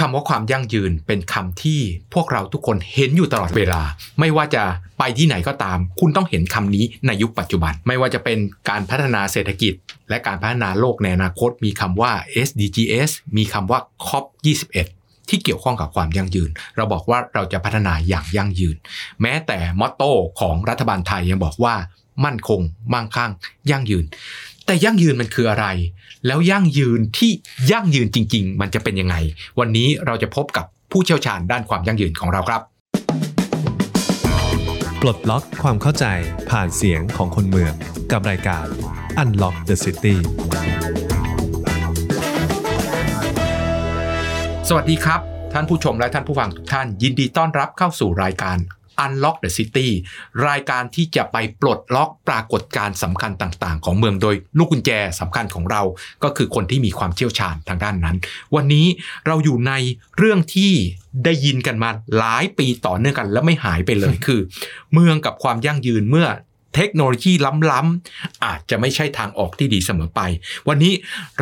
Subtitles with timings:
[0.00, 1.80] คำว่าความยั่งยืนเป็นคำที่
[2.14, 3.82] พวกเราทุกคนเห็นอยู่ตลอดเวลา
[4.20, 4.62] ไม่ว่าจะ
[4.98, 8.38] ไปที่ไหนก็ตาม คุณต้องเห็นคำนี้ในยุคปัจจุบัน ไม่ว่าจะเป็น
[8.68, 9.72] การพัฒนาเศรษฐกิจ
[10.08, 12.12] และการพัฒนาโลกในอนาคต มีคำว่า
[12.46, 14.24] SDGs มีคำว่า COP
[14.74, 18.76] 21 ที่เกี่ยวข้องกับความยั่งยืน เราบอกว่าเราจะพัฒนาอย่างยั่งยืน
[19.22, 21.74] แม้แต่มอตโต้ของรัฐบาลไทยยังบอกว่า
[22.24, 22.60] มั่นคง
[22.94, 23.32] มั่งคั่ง
[23.70, 24.04] ยั่งยืน
[24.70, 25.66] แต่ยั่งยืนมันคืออะไร
[26.26, 27.32] แล้วยั่งยืนที่
[27.70, 29.16] ยั่งยืนจริง ๆ มันจะเป็นยังไง
[29.58, 32.62] วันนี้เราจะพบกับผู้เชี่ยวชาญด้านความยั่งยืนของเราครับ
[35.00, 36.04] ปลดล็อกความเข้าใจ
[36.50, 37.72] ผ่านเสียงของคนเมือง
[38.12, 38.66] กับรายการ
[39.22, 40.16] Unlock the City
[44.68, 45.20] สวัสดีครับ
[45.52, 48.58] ท่านผู้ชมและท่านผู้ฟังทุกท่าน ยินดีต้อนรับเข้าสู่รายการ
[49.04, 49.88] Unlock the City
[50.48, 55.82] รายการที่จะไปปลดล็อกปรากฏการณ์สำคัญต่าง ๆ ของเมืองโดยลูกกุญแจสำคัญของเรา
[56.24, 58.16] ก็คือคนที่มีความเชี่ยวชาญทางด้านนั้น
[58.54, 58.86] วันนี้
[59.26, 59.72] เราอยู่ใน
[60.18, 60.72] เรื่องที่
[61.24, 64.40] ได้ยินกันมาหลายปีต่อเนื่องกัน และไม่หายไปเลยคือ
[64.92, 66.28] เมืองกับความยั่งยืนเมื่อ
[66.76, 67.32] เทคโนโลยี
[67.70, 70.20] ล้ำๆอาจจะไม่ใช่ทางออกที่ดีเสมอไป
[70.68, 70.92] วันนี้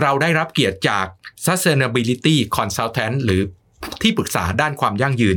[0.00, 1.06] เราได้รับเกียรติจาก
[1.46, 3.40] Sustainability Consultant หรือ
[4.02, 5.36] ที่ปรึกษาด้านความยั่งยืน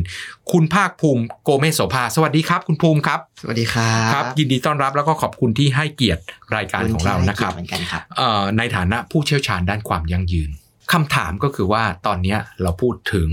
[0.51, 6.23] คุณภาคภูมิโกเมศโสภา สวัสดีครับ คุณภูมิครับ สวัสดีครับครับ ยินดีต้อนรับแล้วก็ขอบคุณที่ให้เกียรติ
[6.55, 10.49] รายการของเรานะครับเหมือนกันครับเอ่อในฐานะผู้เชี่ยวชาญด้านความยั่งยืน
[10.93, 13.29] คำถามก็คือว่าตอนเนี้ยเราพูดถึง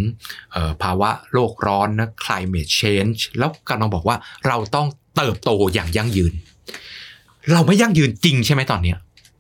[0.53, 6.33] เอ่อภาวะโลกร้อนนะ climate change แล้วกำลังบอกว่าเราต้องเติบโตอย่างยั่งยืน
[7.53, 8.99] เราไม่ยั่งยืนจริงใช่ไหมตอนเนี้ย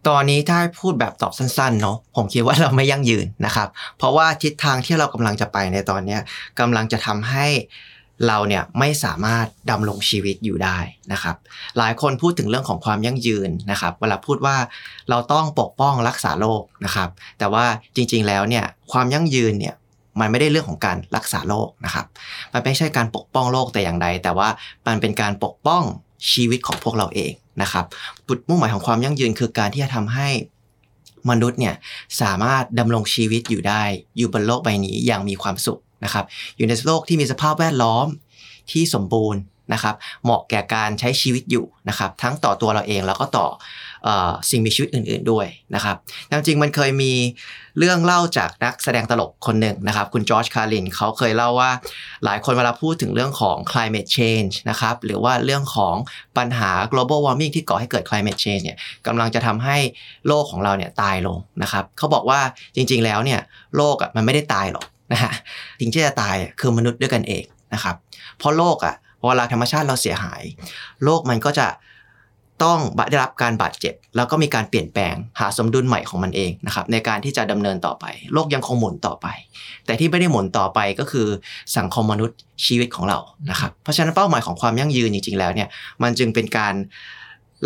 [0.08, 3.68] ตอนนี้ถ้าพูดแบบตอบสั้นๆเนาะผมคิดว่าเราไม่ยั่งยืนนะครับ
[3.98, 6.20] เพราะว่าทิศทางที่เรากำลังจะไปในตอนนี้ย
[6.60, 7.46] กำลังจะทำให้
[8.26, 10.78] เราเนี่ยไม่สามารถดำรงชีวิตอยู่ได้
[11.12, 11.36] นะครับ
[11.78, 14.56] หลายคนพูดถึงเรื่องของความยั่งยืนนะครับ เวลาพูดว่า
[15.10, 17.64] เราต้องปกป้องรักษาโลกนะครับ แต่ว่า
[17.96, 19.74] จริงๆแล้วเนี่ยความยั่งยืนเนี่ย
[20.20, 22.06] มันไม่ได้เรื่องของการรักษาโลกนะครับ
[22.52, 24.48] มันไม่ใช่การปกป้องโลกแต่อย่างใด แต่ว่า
[24.86, 25.82] มันเป็นการปกป้อง
[26.32, 27.84] ชีวิตของพวกเราเอง นะครับ
[28.28, 30.28] จุดมุ่งหมายของความยั่งยืนคือการที่จะทำให้
[31.30, 31.74] มนุษย์เนี่ย
[32.20, 33.82] สามารถดำรงชีวิตอยู่ได้
[34.16, 36.24] อยู่บนโลกใบนี้อย่างมีความสุขนะครับ
[36.56, 38.06] อยู่ในโลกที่มีสภาพแวดล้อม
[38.70, 39.40] ที่สมบูรณ์
[39.72, 39.94] นะครับ
[40.24, 43.85] เหมาะแก่การใช้ชีวิตอยู่นะครับ ทั้งต่อตัวเราเองแล้วก็ต่อเออ
[44.50, 45.96] สิ่งมีชีวิตอื่น ๆด้วยนะครับ
[46.30, 47.12] จริงๆมันเคยมี
[47.78, 51.70] เรื่องเล่าจากนักแสดงตลกคนหนึ่งนะครับ คุณจอร์จคารินเขาเคยเล่าว่า
[52.24, 55.94] หลายคนเวลาพูดถึงเรื่องของ climate change นะครับหรือว่าเรื่องของ
[56.38, 59.76] ปัญหา global warming ที่ก่อให้เกิด climate change เนี่ยกำลังจะทำให้
[60.26, 62.40] โลกของเราเนี่ยตายลงนะครับเขาบอกว่า
[62.76, 63.40] จริง ๆ แล้วเนี่ย
[63.76, 65.32] โลกอะมันไม่ได้ตายหรอกนะฮะ
[65.80, 67.44] สิ่งที่จะตายคือมนุษย์ด้วยกันเอง
[67.74, 67.96] นะครับ
[68.38, 68.94] เพราะโลกอะ
[69.28, 70.42] เวลาธรรมชาติเราเสียหาย
[71.04, 71.66] โลกมันก็จะ
[72.64, 72.78] ต้อง
[73.10, 79.26] ได้รับการบาดเจ็บ แล้วก็มีการเปลี่ยนแปลงหาสมดุลใหม่ของมันเองนะครับในการที่จะดำเนินต่อไป โลกยังคงหมุนต่อไป
[79.86, 81.26] แต่ที่ไม่ได้หมุนต่อไปก็คือ
[81.76, 83.18] สังคมมนุษย์ชีวิตของเรา
[83.50, 85.68] นะครับเพราะฉะนั้นเป้าหมายของความยั่งยืนจริงๆแล้วเนี่ย
[86.02, 86.74] มันจึงเป็นการ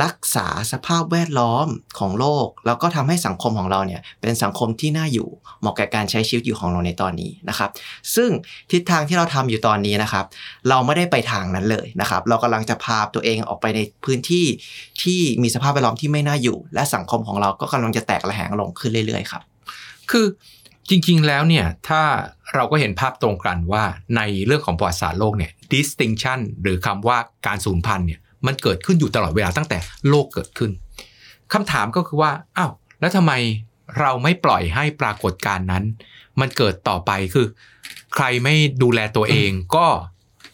[0.04, 1.66] รักษาสภาพแวดล้อม
[1.98, 5.28] ของโลก แล้วก็ทำให้สังคมของเราเนี่ยเป็นสังคมที่น่าอยู่
[5.60, 7.70] เหมาะกับการใช้ชีวิตอยู่ของเราในตอนนี้นะครับ
[8.14, 8.30] ซึ่ง
[8.70, 10.24] ทิศทางที่เราทำอยู่ตอนนี้นะครับ
[10.68, 14.46] เราไม่ได้ไปทางนั้นเลยนะครับ เรากำลังจะพาตัวเองออกไปในพื้นที่
[15.02, 19.42] ที่มีสภาพแวดล้อมที่ไม่น่าอยู่ และสังคมของเราก็กำลังจะแตกระแหงลงขึ้นเรื่อยๆครับ
[20.10, 20.26] คือ
[20.88, 22.02] จริงๆ แล้วเนี่ยถ้า
[22.54, 23.84] เราก็เห็นภาพตรงกันว่า
[24.16, 29.78] ในเรื่องของประวัติศาสตร์โลกเนี่ย distinction หรือคำว่าการสูญพันธุ์เนี่ย มันเกิดขึ้นอยู่ตลอดเวลาตั้งแต่
[30.08, 30.70] โลกเกิดขึ้น
[31.52, 33.32] คำถามก็คือว่าอ้าวแล้วทำไม
[34.00, 35.84] เราไม่ปล่อยให้ปรากฏการณ์นั้น
[36.40, 37.46] มันเกิดต่อไปคือ
[38.14, 39.86] ใครไม่ดูแลตัวเองก็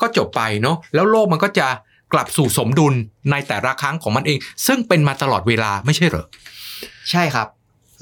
[0.00, 1.68] ก็จบไปเนาะแล้วโลกมันก็จะ
[2.12, 2.94] กลับสู่สมดุล
[3.30, 6.26] ในแต่ละครั้งของมันเอง ซึ่งเป็นมาตลอดเวลาไม่ใช่เหรอ
[7.10, 7.48] ใช่ครับ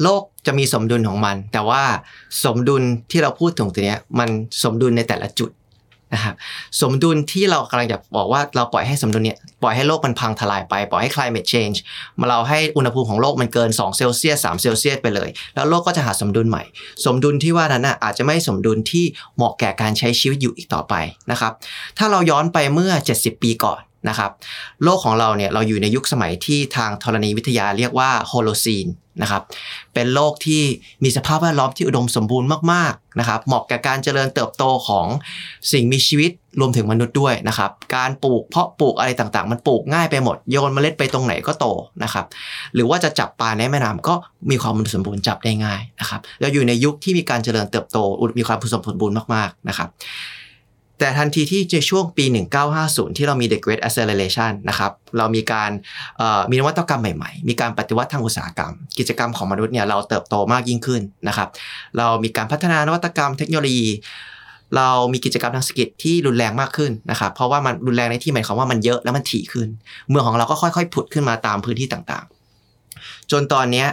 [0.02, 1.82] โลกจะมีสมดุลของมัน แต่ว่า
[2.44, 4.28] สมดุลที่เราพูดถึงตัวเนี้ยมัน
[4.62, 5.50] สมดุลในแต่ละจุด
[6.14, 6.34] นะครับ
[6.80, 11.78] สมดุลที่เรากำลังจะบอกว่าเราปล่อยให้สมดุลเนี่ยปล่อยให้โลกมันพังทลายไป ปล่อยให้ climate change
[12.20, 16.62] มาเราให้อุณหภูมิของโลกมันเกิน2เซลเซียส3เซลเซียสไปเลย แล้วโลกก็จะหาสมดุลใหม่
[17.04, 19.04] สมดุลที่ว่านั้นนะอาจจะไม่สมดุลที่
[19.36, 20.94] เหมาะแก่การใช้ชีวิตอยู่อีกต่อไป
[21.30, 21.52] นะครับ
[21.98, 24.30] ถ้าเราย้อนไปเมื่อ 70 ปีก่อน นะครับ
[24.84, 28.86] โลกของเราเนี่ยเราอยู่ในยุคสมัยที่ทางธรณีวิทยาเรียกว่า Holocene
[29.22, 29.42] นะครับ
[29.94, 30.62] เป็นโลกที่
[31.04, 35.06] มีสภาพแวดล้อมที่อุดมสมบูรณ์มากๆนะครับเหมาะกับการเจริญเติบโตของ
[35.72, 36.30] สิ่งมีชีวิต
[36.60, 41.66] รวมถึงมนุษย์ด้วยนะครับการปลูกเพาะปลูกอะไรต่างๆ มันปลูกง่ายไปหมดโยนเมล็ดไปตรงไหนก็โต
[42.02, 42.26] นะครับ
[42.74, 44.14] หรือว่าจะจับปลาในแม่น้ำก็
[44.50, 47.98] มีความอุดมสมบูรณ์จับได้ง่ายนะครับเราอยู่ในยุคที่มีการเจริญเติบโต
[48.38, 49.88] มีความผสมผลบูรณ์มากๆนะครับ
[51.04, 52.24] แต่ทันทีที่ในช่วงปี
[52.70, 55.70] 1950 ที่เรามี The Great Acceleration นะครับ เรามีการ
[56.50, 61.48] มีนวัตกรรมใหม่ๆ มีการปฏิวัติทางอุตสาหกรรม กิจกรรมของมนุษย์เนี่ยเราเติบโตมากยิ่งขึ้นนะครับ
[61.98, 63.88] เรามีการพัฒนานวัตกรรมเทคโนโลยี
[64.76, 69.68] เรามีกิจกรรมทางเศรษฐกิจที่รุนแรงมากขึ้นนะครับ เพราะว่ามันรุนแรงในที่หมายความว่ามันเยอะแล้วมันถี่ขึ้น
[70.08, 73.84] เมืองของเราก็ค่อยๆผุดขึ้นมาตามพื้นที่ต่างๆ จนตอนนี้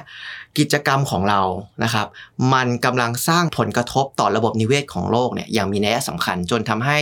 [0.60, 1.42] กิจกรรมของเรา
[1.84, 2.08] นะครับ
[2.54, 6.98] มันกำลังสร้างผลกระทบต่อระบบนิเวศของโลกเนี่ยอย่างมีนัยสำคัญ จนทำให้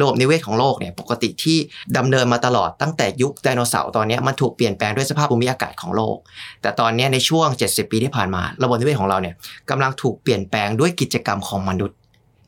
[0.00, 1.58] ระบบนิเวศของโลกเนี่ยปกติที่
[1.96, 6.16] ดำเนินมาตลอดตั้งแต่ยุคไดโนเสาร์ตอนนี้มันถูกเปลี่ยนแปลงด้วยสภาพภูมิอากาศของโลก
[6.62, 9.34] แต่ตอนนี้ในช่วง 70 ปีที่ผ่านมา ระบบนิเวศของเราเนี่ย
[9.70, 11.98] กำลังถูกเปลี่ยนแปลงด้วยกิจกรรมของมนุษย์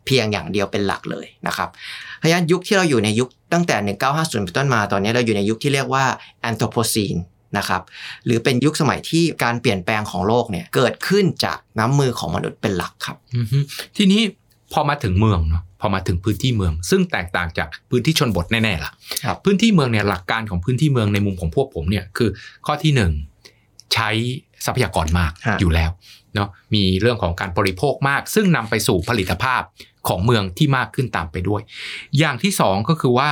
[0.07, 1.69] เพียงอย่างเดียวเป็นหลักเลยนะครับ
[2.19, 6.05] เพราะฉะนั้นยุคที่เราอยู่ในยุคตั้งแต่ 1950 เป็นต้นมาตอนนี้เราอยู่ในยุคที่เรียกว่า
[6.41, 7.17] แอนโทรโพซีน
[7.59, 7.83] นะครับ
[8.25, 13.17] หรือเป็นยุคสมัยที่การเปลี่ยนแปลงของโลกเนี่ยเกิดขึ้นจากน้ำมือของมนุษย์เป็นหลักครับ
[13.97, 14.23] ทีนี้
[14.73, 18.93] พอมาถึงเมืองเนาะพอมาถึงพื้นที่เมือง ซึ่งแตกต่างจากพื้นที่ชนบทแน่ๆล่ะ
[19.45, 22.31] พื้นที่เมืองเนี่ยหลักการของพื้นที่เมืองในมุมของพวกผมเนี่ยคือ
[22.67, 23.13] ข้อที่หนึ่ง
[23.95, 24.11] ใช้
[24.67, 25.91] ทรัพยากรมากอยู่แล้ว
[26.35, 29.63] เนาะมีเรื่องของการบริโภคมาก ซึ่งนำไปสู่ผลิตภาพ
[30.09, 31.63] ของเมืองที่มากขึ้นตามไปด้วย
[32.19, 33.31] อย่างที่สองก็คือว่า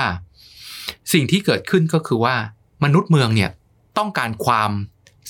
[1.12, 2.34] สิ่งที่เกิดขึ้นก็คือว่า
[2.84, 3.50] มนุษย์เมืองเนี่ย
[3.99, 4.70] ต้องการความ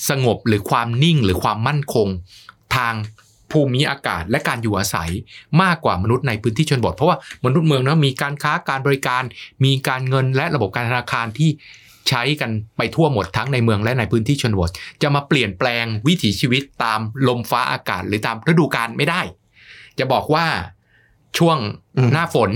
[0.09, 2.07] สงบหรือความนิ่งหรือความมั่นคง
[2.75, 2.93] ทาง
[3.51, 5.09] ภูมิอากาศและการอยู่อาศัย
[5.61, 9.23] มากกว่ามนุษย์ในพื้นที่ชนบท เพราะว่ามนุษย์เมืองนะมีการค้าการบริการ
[9.65, 11.49] มีการเงินและระบบการธนาคารที่
[12.09, 14.69] ใช้กันไปทั่วหมดทั้งในเมืองและในพื้นที่ชนบท
[15.01, 19.21] จะมาเปลี่ยนแปลงวิถีชีวิตตามลมฟ้าอากาศหรือตามฤดูกาลไม่ได้
[19.99, 20.45] จะบอกว่า
[21.37, 21.57] ช่วง
[22.13, 22.51] หน้าฝน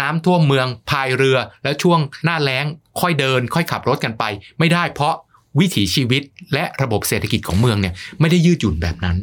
[0.00, 2.64] น้ำท่วมเมืองพายเรือ แล้วช่วงหน้าแล้ง
[3.00, 4.24] ค่อยเดิน ค่อยขับรถกันไป
[4.58, 5.14] ไม่ได้เพราะ
[5.60, 6.22] วิถีชีวิต
[6.52, 9.16] และระบบเศรษฐกิจของเมืองเนี่ยไม่ได้ยืดหยุ่นแบบนั้น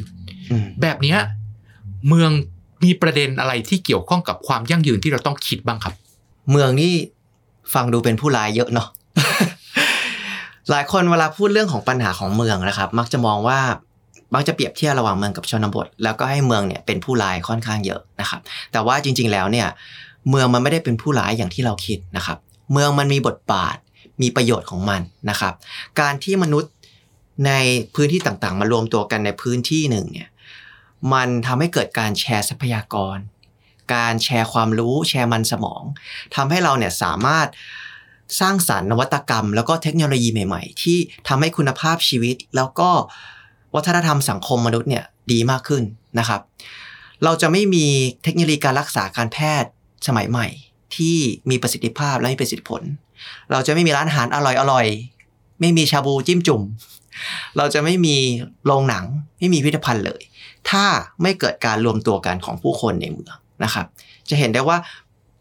[0.82, 1.16] แบบนี้
[2.08, 2.30] เมือง
[2.84, 5.94] มีประเด็นอะไรที่เกี่ยวข้องกับความยั่งยืนที่เราต้องคิดบ้างครับ
[6.50, 6.92] เมืองนี่
[7.74, 8.88] ฟังดูเป็นผู้ร้ายเยอะเนาะ
[10.70, 13.60] หลายคนเวลาพูดเรื่องของปัญหาของเมืองนะครับ มักจะมองว่า
[14.34, 18.40] มักจะเปรียบเทียบระหว่างเมืองกับชนบท แล้วก็ให้เมืองเนี่ยเป็นผู้ร้ายค่อนข้างเยอะนะครับ
[18.72, 19.66] แต่ว่าจริง ๆ แล้วเนี่ย
[20.30, 22.38] เมืองมันไม่ได้เป็นผู้ร้ายอย่างที่เราคิดนะครับ
[22.72, 23.76] เมืองมันมีบทบาท
[24.22, 25.54] มีประโยชน์ของมันนะครับ
[26.00, 26.72] การที่มนุษย์
[27.46, 27.52] ใน
[27.94, 30.28] พื้นที่ต่างๆ มารวมตัวกันในพื้นที่หนึ่งเนี่ย
[31.12, 33.18] มันทำให้เกิดการแชร์ทรัพยากร
[33.94, 35.82] การแชร์ความรู้แชร์มันสมอง
[36.34, 37.48] ทำให้เราเนี่ยสามารถ
[38.40, 40.98] สร้างสารรค์นวัตกรรม แล้วก็เทคโนโลยีใหม่ ๆ ที่
[41.28, 42.90] ทำให้คุณภาพชีวิต แล้วก็
[43.74, 45.82] วัฒนธรรมสังคมมนุษย์เนี่ยดีมากขึ้น
[46.18, 46.40] นะครับ
[47.24, 47.86] เราจะไม่มี
[48.22, 49.70] เทคโนโลยีการรักษาการแพทย์
[50.06, 50.48] สมัยใหม่
[50.96, 51.16] ที่
[51.50, 52.82] มีประสิทธิภาพและมีประสิทธิผล
[53.50, 54.86] เราจะไม่มีร้านอาหารอร่อยอร่อย
[55.60, 56.62] ไม่มีชาบูจิ้มจุ่ม
[57.56, 58.16] เราจะไม่มี
[58.66, 59.04] โรงหนัง
[59.38, 60.22] ไม่มีพิพิธภัณฑ์เลย
[60.70, 60.84] ถ้า
[61.22, 63.86] ไม่เกิดการรวมตัวกันของผู้คนในเมืองนะครับ
[64.28, 64.76] จะเห็นได้ว่า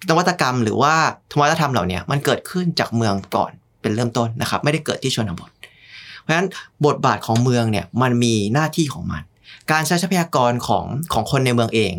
[0.10, 0.94] นวัตกรรมหรือว่า
[1.32, 3.52] ธรรมธรรมเหล่านี้มันเกิดขึ้นจากเมืองก่อน
[3.82, 5.50] เป็นเริ่มต้นนะครับ ไม่ได้เกิดที่ชนบท
[6.22, 6.48] เพราะฉะนั้น
[6.86, 9.24] บทบาทของเมืองเนี่ยมันมีหน้าที่ของมัน
[9.72, 11.94] การใช้ทรัพยากรของของคนในเมืองเอง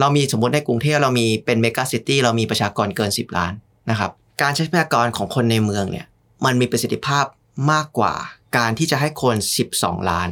[0.00, 3.52] เรามีสมมติในกรุงเทพเรามีเป็นเมกะซิตี้เรามีประชากรเกิน 10 ล้าน
[3.90, 4.10] นะครับ
[4.42, 6.06] การใช้ทรัพยากรของคนในเมืองเนี่ย
[6.44, 7.24] มันมีประสิทธิภาพ
[7.72, 8.14] มากกว่า
[8.56, 9.36] การที่จะให้คน
[9.72, 10.30] 12 ล้าน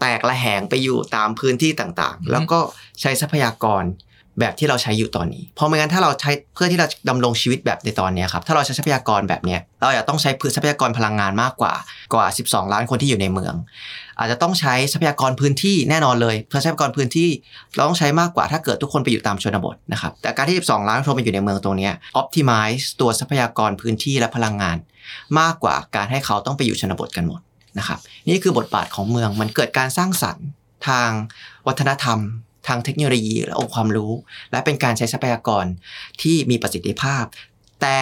[0.00, 2.60] แตกละแหงไปอยู่ตามพื้นที่ต่างๆ แล้วก็
[3.00, 3.82] ใช้ทรัพยากร
[4.40, 11.72] แบบที่เราใช้อยู่ตอนนี้ เพราะไม่งั้นถ้าเราใช้เพื่อที่เราดำรงชีวิตแบบในตอนนี้ครับ ถ้าเราใช้ทรัพยากรแบบนี้เราอยากต้องใช้พื้นทรัพยากรพลังงานมากกว่า
[12.14, 13.54] กว่า 12 ล้านคนที่อยู่ในเมือง
[14.18, 17.28] อาจจะต้องใช้ทรัพยากรพื้นที่แน่นอนเลย เพื่อทรัพยากรพื้นที่
[17.74, 24.76] เราต้องใช้มากกว่าถ้าเกิดทุกคนไปอยู่ตามชนบทนะครับ แต่การที่ 12 ล้านคนไปอยู่ในเมืองตรงนี้ optimize ตัวทรัพยากรพื้นที่และพลังงาน
[25.38, 27.40] มากกว่าการให้เขาต้องไปอยู่ชนบทกันหมด
[27.78, 27.98] นะครับ
[28.28, 30.46] นี่คือบทบาทของเมือง มันเกิดการสร้างสรรค์
[30.88, 31.10] ทาง
[31.66, 32.18] วัฒนธรรม
[32.68, 34.12] ทางเทคโนโลยีและองค์ความรู้
[34.50, 35.64] และเป็นการใช้ทรัพยากร
[36.22, 37.24] ที่มีประสิทธิภาพ
[37.82, 37.98] แต่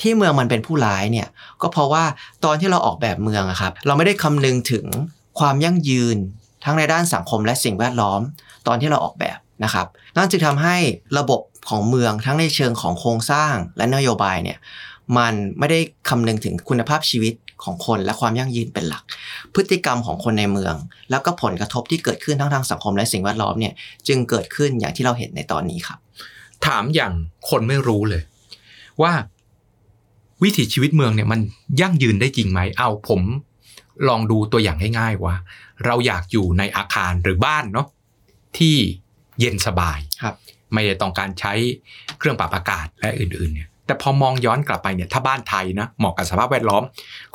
[0.00, 1.28] ที่เมืองมันเป็นผู้ร้ายเนี่ย
[1.62, 2.04] ก็เพราะว่า
[2.44, 4.86] ตอนที่เราออกแบบเมืองครับเราไม่ได้คำนึงถึง
[5.38, 6.16] ความยั่งยืน
[6.64, 8.20] ทั้งในด้านสังคมและสิ่งแวดล้อม
[8.66, 9.86] ตอนที่เราออกแบบนะครับ
[10.16, 10.76] นั่นจึงทำให้
[11.18, 14.58] ระบบของเมืองทั้งในเชิงของโครงสร้างและนโยบายเนี่ย
[15.18, 19.02] มันไม่ได้คำนึงถึงคุณภาพชีวิต ของคนและความยั่งยืนเป็นหลัก
[19.54, 20.74] พฤติกรรมของคนในเมือง
[21.10, 23.74] แล้วก็ผลกระทบที่เกิดขึ้นทั้งทางสังคมและสิ่งแวดล้อมเนี่ย
[24.08, 25.98] จึงเกิดขึ้นอย่างที่เราเห็นในตอนนี้ครับ
[26.66, 27.12] ถามอย่าง
[27.50, 28.22] คนไม่รู้เลย
[29.02, 29.12] ว่า
[30.42, 31.40] วิถีชีวิตเมืองเนี่ยมัน
[31.80, 33.20] ยั่งยืนได้จริงไหม เอาผม
[34.08, 35.36] ลองดูตัวอย่างง่ายๆว่า
[35.84, 37.86] เราอยากอยู่ในอาคารหรือบ้านเนาะ
[38.58, 38.76] ที่
[39.40, 40.34] เย็นสบายครับ
[40.72, 41.52] ไม่ได้ต้องการใช้
[42.18, 46.82] เครื่องปรับอากาศและอื่นๆเนี่ย แต่พอมองย้อนกลับไปเนี่ยถ้าบ้านไทยนะเหมาะกับสภาพแวดล้อม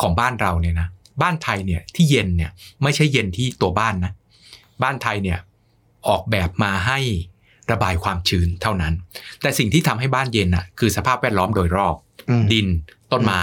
[0.01, 0.88] ของบ้านเราเนี่ยนะ
[1.22, 2.51] บ้านไทยเนี่ยที่เย็นเนี่ย
[2.84, 4.12] ไม่ใช่เย็นที่ตัวบ้านนะ
[4.84, 5.39] บ้านไทยเนี่ย
[6.08, 7.00] ออกแบบมาให้
[7.72, 8.94] ระบายความชื้นเท่านั้น
[9.42, 11.96] แต่สิ่งที่ทำให้บ้านเย็นอะคือสภาพแวดล้อมโดยรอบ
[12.30, 12.68] อืมดิน
[13.12, 13.42] ต้นไม้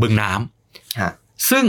[0.00, 1.12] บึงน้ำฮะ
[1.50, 1.64] ซึ่ง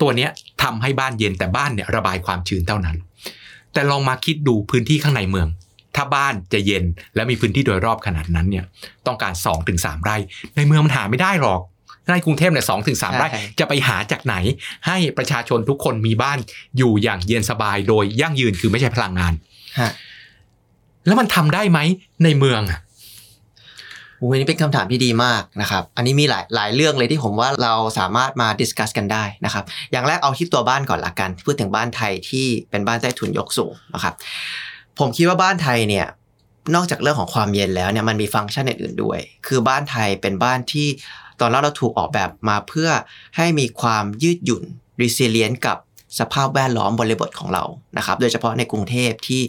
[0.00, 0.30] ตัวเนี้ย
[0.62, 2.96] ทำให้บ้านเย็นแต่บ้านเนี่ยระบายความชื้นเท่านั้น
[3.72, 5.48] แต่ลองมาคิดดูพื้นที่ข้างในเมือง
[5.96, 8.64] ถ้าบ้านจะเย็นและมีพื้นที่โดยรอบขนาดนั้นเนี่ย
[9.06, 10.16] ต้องการ2อถึงสไร่
[10.56, 11.60] ในเมืองมันหาไม่ได้หรอก
[12.12, 14.34] ในกรุงเทพเนี่ยสองถึงสามไร่ใช่จะไปหาจากไหน
[14.86, 16.38] ให้ประชาชนทุกคนมีบ้าน
[16.78, 19.32] อยู่อย่างเย็นสบายโดยยั่งยืนคือไม่ใช่พลังงาน
[19.80, 19.90] ฮะ
[21.06, 21.78] แล้วมันทำได้ไหม
[22.24, 22.80] ในเมืองอะ
[24.18, 34.14] โอ้ยนี่เป็นคำถามที่ดีมากนะครับ อันนี้มีหลายหลายเรื่องเลยที่ผมว่าเราสามารถมาดิสคัสกันได้นะครับ อย่างแรกเอาที่ตัวบ้านก่อนละกัน พูดถึงบ้านไทยที่เป็นบ้านใต้ถุนยกสูงนะครับ
[34.98, 36.06] ผมคิดว่าบ้านไทยเนี่ย
[36.74, 40.88] นอกจากเรื่องของความเย็นแล้วเนี่ยมันมีฟังก์ชันอื่นๆด้วย คือบ้านไทยเป็นบ้านที่
[41.40, 42.90] ตอนแรกเราถูกออกแบบมาเพื่อ
[43.36, 44.62] ให้มีความยืดหยุ่น
[45.00, 45.78] resilient กับ
[46.18, 47.64] สภาพแวดล้อมบริบทของเรา
[47.98, 49.42] นะครับ โดยเฉพาะในกรุงเทพที่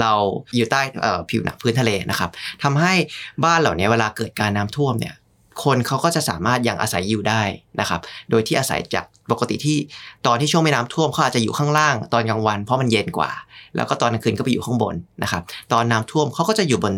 [0.00, 0.12] เรา
[0.54, 0.80] อยู่ใต้
[1.30, 2.30] ผิวหนังพื้นทะเลนะครับ
[2.62, 2.94] ทำให้
[3.44, 5.14] บ้านเหล่านี้เวลาเกิดการน้ำท่วมเนี่ย
[5.64, 7.42] คนเขาก็จะสามารถยังอาศัยอยู่ได้
[7.80, 8.00] นะครับ
[8.30, 9.78] โดยที่อาศัยจากปกติที่
[10.26, 13.30] ตอนที่ช่วงไม่น้ำท่วมเขาอาจจะอยู่ข้างล่างตอนกลางวันเพราะมันเย็นกว่า
[13.78, 15.42] แล้วก็ตอนกลางคืนก็ไปอยู่ข้างบนนะครับ
[15.72, 16.94] ตอนน้ำท่วมเขาก็จะอยู่บน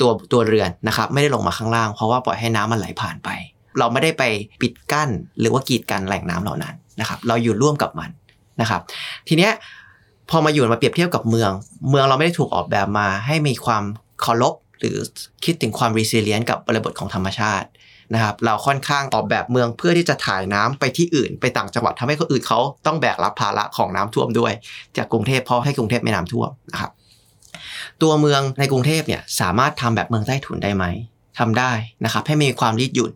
[0.00, 3.28] ตัวตัวเรือนนะครับ ไม่ได้ลงมาข้างล่าง เพราะว่าปล่อยให้น้ำมันไหลผ่านไป
[3.78, 4.22] เราไม่ได้ไป
[4.60, 5.08] ปิดกั้น
[5.40, 8.10] หรือว่ากีดกันแหล่งน้ำเหล่านั้นนะครับ เราอยู่ร่วมกับมัน
[8.60, 8.80] นะครับ
[9.28, 9.52] ทีเนี้ย
[10.30, 11.50] พอมาอยู่มาเปรียบเทียบกับเมือง
[11.90, 13.84] เมืองเราไม่ได้ถูกออกแบบมาให้มีความ
[14.20, 14.96] เคารพหรือ
[15.44, 17.68] คิดถึงความ resilient กับบริบทของธรรมชาติ
[18.14, 24.52] นะครับเราค่อนข้างออกแบบเมืองเพื่อที่จะถ่ายน้ำไปที่อื่น ไปต่างจังหวัดทำให้คนอื่นเขาต้องแบกรับภาระของน้ำท่วมด้วย
[24.96, 26.90] จากกรุงเทพเพราะให้กรุงเทพไม่น้ำท่วมนะครับ
[28.02, 30.84] ตัวเมืองในกรุงเทพเนี่ยสามารถทำแบบเมืองใต้ถุนได้ไหม
[31.38, 31.72] ทำได้
[32.04, 33.12] นะครับให้มีความยืดหยุ่น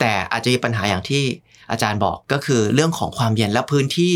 [0.00, 1.24] แต่อาจจะมีปัญหาอย่างที่
[1.70, 4.12] อาจารย์บอกก็คือเรื่องของความเย็นและพื้นที่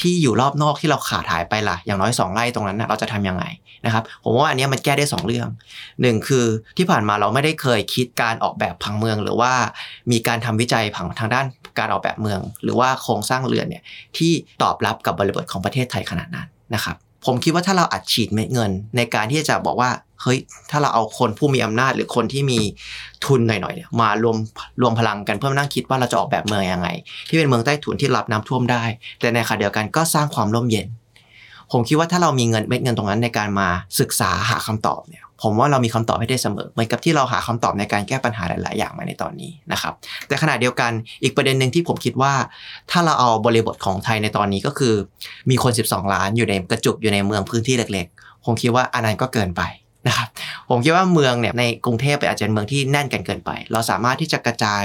[0.00, 3.44] ที่อยู่รอบนอกที่เราขาดหายไปล่ะอย่างน้อย 2 ไร่ตรงนั้นนะเราจะทำยังไง
[3.86, 5.48] นะครับผมว่าอันนี้มันแก้ได้ 2 เรื่อง
[6.02, 6.46] หนึ่งคือ
[6.76, 9.52] ที่ผ่านมาเราไม่ได้เคยคิดการออกแบบผังเมือง หรือว่า
[10.10, 11.46] มีการทำวิจัยผังทางด้าน
[11.78, 13.82] การออกแบบเมือง หรือว่าโครงสร้างเรือนเนี่ย
[14.16, 16.96] ที่ตอบรับกับบริบทของประเทศไทยขนาดนั้นนะครับ
[17.26, 19.90] ผมคิดว่าถ้าเราอัดฉีดเม็ดเงิน ในการที่จะบอกว่า
[20.22, 20.38] เฮ้ย
[20.70, 22.58] ถ้าเราเอาคนผู้มีอำนาจหรือคนที่มี
[23.24, 24.36] ทุนหน่อยๆเนี่ยมารวม
[24.82, 26.88] รวมพลังกันเพื่อมานั่งคิดว่าเราจะออกแบบเมืองยังไง
[27.28, 28.82] ที่เป็นเมืองใต้ถุนที่รับน้ำท่วมได้
[29.20, 30.86] แต่ในขณะเดียวกันก็สร้างความร่มเย็น
[31.72, 33.68] ผมคิดว่าถ้าเรามีเงินเม็ดเงินตรงนั้นในการมา
[34.00, 39.92] ศึกษาหาคำตอบเนี่ยผมว่าเรามีคำตอบให้ได้เสมอ เหมือนกับที่เราหาคำตอบในการแก้ปัญหาหลาย ๆ อย่างมาในตอนนี้นะครับ
[40.28, 40.90] แต่ขณะเดียวกัน
[41.22, 42.34] อีกประเด็นหนึ่งที่ผมคิดว่า
[42.90, 44.94] ถ้าเราเอาบริบทของไทยในตอนนี้ก็คือ
[45.50, 49.62] มีคน 12 ล้านอยู่ในกระจุกอยู่ในเมืองพื้นที่เล็ก ๆ ผมคิดว่าอันนั้นก็เกินไป
[50.06, 50.28] นะครับ
[50.68, 54.84] ผมคิดว่าเมืองเนี่ยในกรุงเทพอาจจะเป็นเมืองที่แน่นกันเกินไป เราสามารถที่จะกระจาย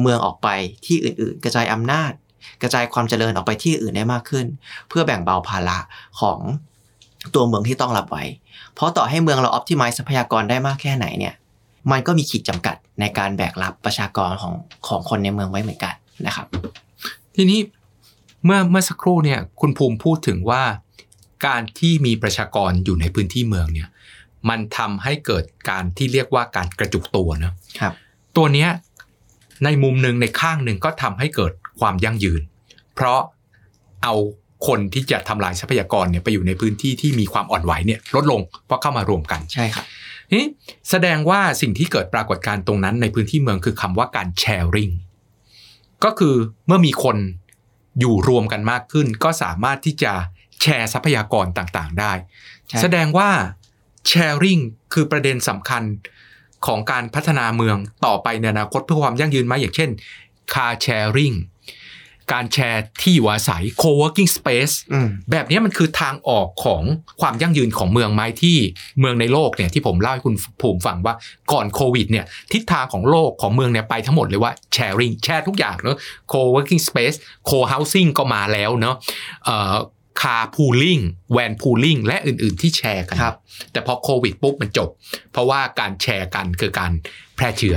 [0.00, 0.48] เมืองออกไป
[0.86, 2.12] ที่อื่น ๆ กระจายอำนาจ
[2.62, 4.46] กระจายความเจริญออกไปที่อื่นได้มากขึ้น
[4.88, 5.78] เพื่อแบ่งเบาภาระ
[6.20, 6.38] ของ
[7.34, 8.24] ตัวเมืองที่ต้องรับไว้
[8.74, 11.34] เพราะต่อให้เมืองเราออ t ติ i z e ทรัพยากรได้มากแค่ไหนเนี่ย
[11.90, 14.54] มันก็มีขีดจำกัดในการแบกรับประชากรของ
[14.86, 15.94] ของคนในเมืองไว้เหมือนกัน
[16.26, 16.46] นะครับ
[17.36, 17.60] ทีนี้
[18.44, 20.62] เมื่อเมื่อสักครู่เนี่ยคุณภูมิพูดถึงว่า
[21.46, 23.88] การที่มีประชากรอยู่ในพื้นที่เมืองเนี่ย
[24.48, 27.92] มันทำให้เกิดการที่เรียกว่าการกระจุกตัวเนอะครับ
[28.36, 28.70] ตัวเนี้ย
[29.64, 32.40] ในมุมหนึ่งในข้างหนึ่งก็ทำให้เกิด ความยั่งยืน
[32.94, 33.20] เพราะ
[34.02, 34.14] เอา
[34.66, 39.84] คนที่จะทำลายทรัพยากรเนี่ยไปอยู่ในพื้นที่ที่มีความอ่อนไหวเนี่ยลดลงเพราะเข้ามารวมกันใช่ครับ
[40.32, 40.46] นี่
[40.90, 44.90] แสดงว่าสิ่งที่เกิดปรากฏการณ์ตรงนั้นในพื้นที่เมืองคือคำว่าการแชร์ริง
[46.04, 46.34] ก็คือ
[46.66, 47.16] เมื่อมีคน
[48.00, 50.12] อยู่รวมกันมากขึ้น ก็สามารถที่จะ
[50.62, 52.12] แชร์ทรัพยากรต่างๆ ได้
[52.68, 53.30] ใช่แสดงว่า
[54.08, 54.58] แชร์ริง
[54.92, 55.82] คือประเด็นสำคัญ
[56.66, 59.90] ของการพัฒนาเมืองต่อไปในอนาคตเพื่อความยั่งยืนไหมอย่างเช่น
[60.52, 61.36] car sharing
[62.32, 66.82] การแชร์ที่อยู่อาศัย co-working space อืมแบบนี้มันคือทางออกของ
[67.20, 68.56] ความยั่งยืนของเมืองไหมที่
[69.00, 71.14] เมืองในโลกเนี่ยที่ผมเล่าให้คุณภูมิฟังว่า
[71.52, 75.98] ก่อนโควิดเนี่ยทิศทางของโลกของเมืองเนี่ยไปทั้งหมดเลยว่า sharing แชร์ทุกอย่างเนอะ
[76.32, 77.16] co-working space
[77.48, 78.96] co-housing ก็มาแล้วเนอะ
[79.44, 79.74] เอ่อ
[80.22, 81.02] car pooling
[81.36, 83.36] van pooling และอื่น ๆ ที่แชร์กันครับ
[83.72, 84.88] แต่พอโควิดปุ๊บมันจบ
[85.32, 86.92] เพราะว่าการแชร์กันคือการ
[87.36, 87.76] แพร่เชื้อ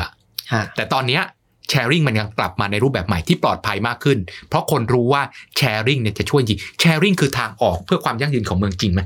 [0.54, 1.24] ฮะแต่ตอนเนี้ย
[1.70, 5.22] แชร์ริงมันกลับมาในรูปแบบใหม่ที่ปลอดภัยมากขึ้น เพราะคนรู้ว่า
[5.58, 9.02] sharing เนี่ยจะช่วยจริง sharing คือทางออกเพื่อความยั่งยืนของเมืองจริงไหม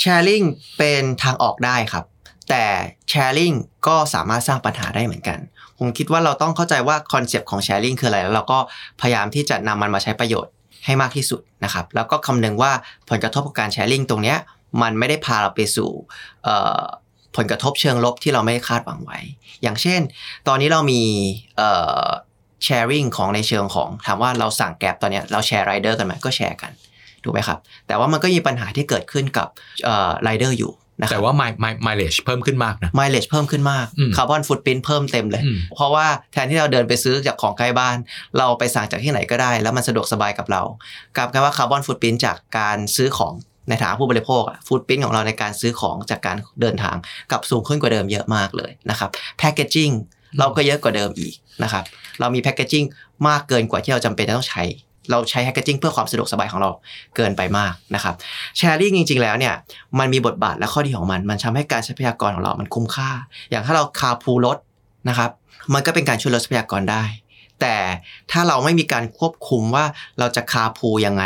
[0.00, 0.42] sharing
[0.78, 2.04] เป็นทางออกได้ครับ
[2.50, 2.64] แต่
[3.08, 3.52] sharing
[3.86, 5.38] ก็สามารถสร้างปัญหาได้เหมือนกัน
[5.78, 8.58] ผมคิดว่าเราต้องเข้าใจว่าคอนเซปต์ของ sharing คืออะไรแล้วเราก็
[9.00, 10.52] พยายามที่จะนำมันมาใช้ประโยชน์
[10.86, 12.72] ให้มากที่สุดนะครับ แล้วก็คำนึงว่า
[13.08, 14.38] ผลกระทบของการ sharing ตรงเนี้ย
[14.82, 15.90] มันไม่ได้พาเราไปสู่
[17.38, 19.18] ผลกระทบเชิงลบที่เราไม่ได้คาดหวังไว้
[19.62, 20.00] อย่างเช่น
[20.48, 21.02] ตอนนี้เรามี
[21.56, 21.70] เอ่
[22.04, 22.06] อ
[22.66, 26.72] sharing ของในเชิงของถามว่าเราสั่งแกร็บตอนเนี้ยเราแชร์ไรเดอร์กันไหมก็แชร์กัน
[27.24, 29.48] ถูกไหมครับ แต่ว่ามันก็มีปัญหาที่เกิดขึ้นกับ
[30.22, 37.96] ไรเดอร์อยู่นะครับแต่ว่า mi- mi- mileage เพิ่มขึ้นมากนะ mileage เพิ่มขึ้นมากอืม carbon footprint เพิ่มเต็มเลยอืมเพราะว่าแทนที่เราเดินไปซื้อจากของใกล้บ้าน
[38.38, 40.62] เราไปสั่งจากที่ไหนก็ได้ แล้วมันสะดวกสบายกับเรา
[41.16, 43.32] กลายเป็นว่า carbon footprint จากการซื้อของ
[43.68, 46.96] ในฐานะผู้บริโภค footprint ของเราในการซื้อของจากการเดินทาง
[47.30, 49.90] กลับสูงขึ้นกว่าเดิมเยอะมากเลยนะครับแพคเกจจิ้ง
[50.38, 51.84] เราก็เยอะกว่าเดิมอีกนะครับ
[52.20, 52.84] เรามีแพคเกจจิ้ง
[53.28, 54.62] มากเกินกว่าที่เราจำเป็นจะต้องใช้
[55.10, 56.70] เราใช้แพคเกจจิ้งเพื่อความสะดวกสบายของเรา
[57.16, 58.14] เกินไปมากนะครับ
[58.56, 59.54] แชร์ริ่งจริง ๆ แล้วเนี่ย
[59.98, 63.10] มันมีบทบาทและข้อดีของมัน มันทำให้การใช้ทรัพยากรของเรา มันคุ้มค่า
[63.50, 64.56] อย่างถ้าเราคาพูรถ
[65.08, 65.30] นะครับ
[65.74, 67.04] มันก็เป็นการช่วยลดทรัพยากรได้
[67.60, 67.76] แต่
[68.30, 69.84] ถ้าเราไม่มีการควบคุมว่า
[70.18, 71.24] เราจะคาพูยังไง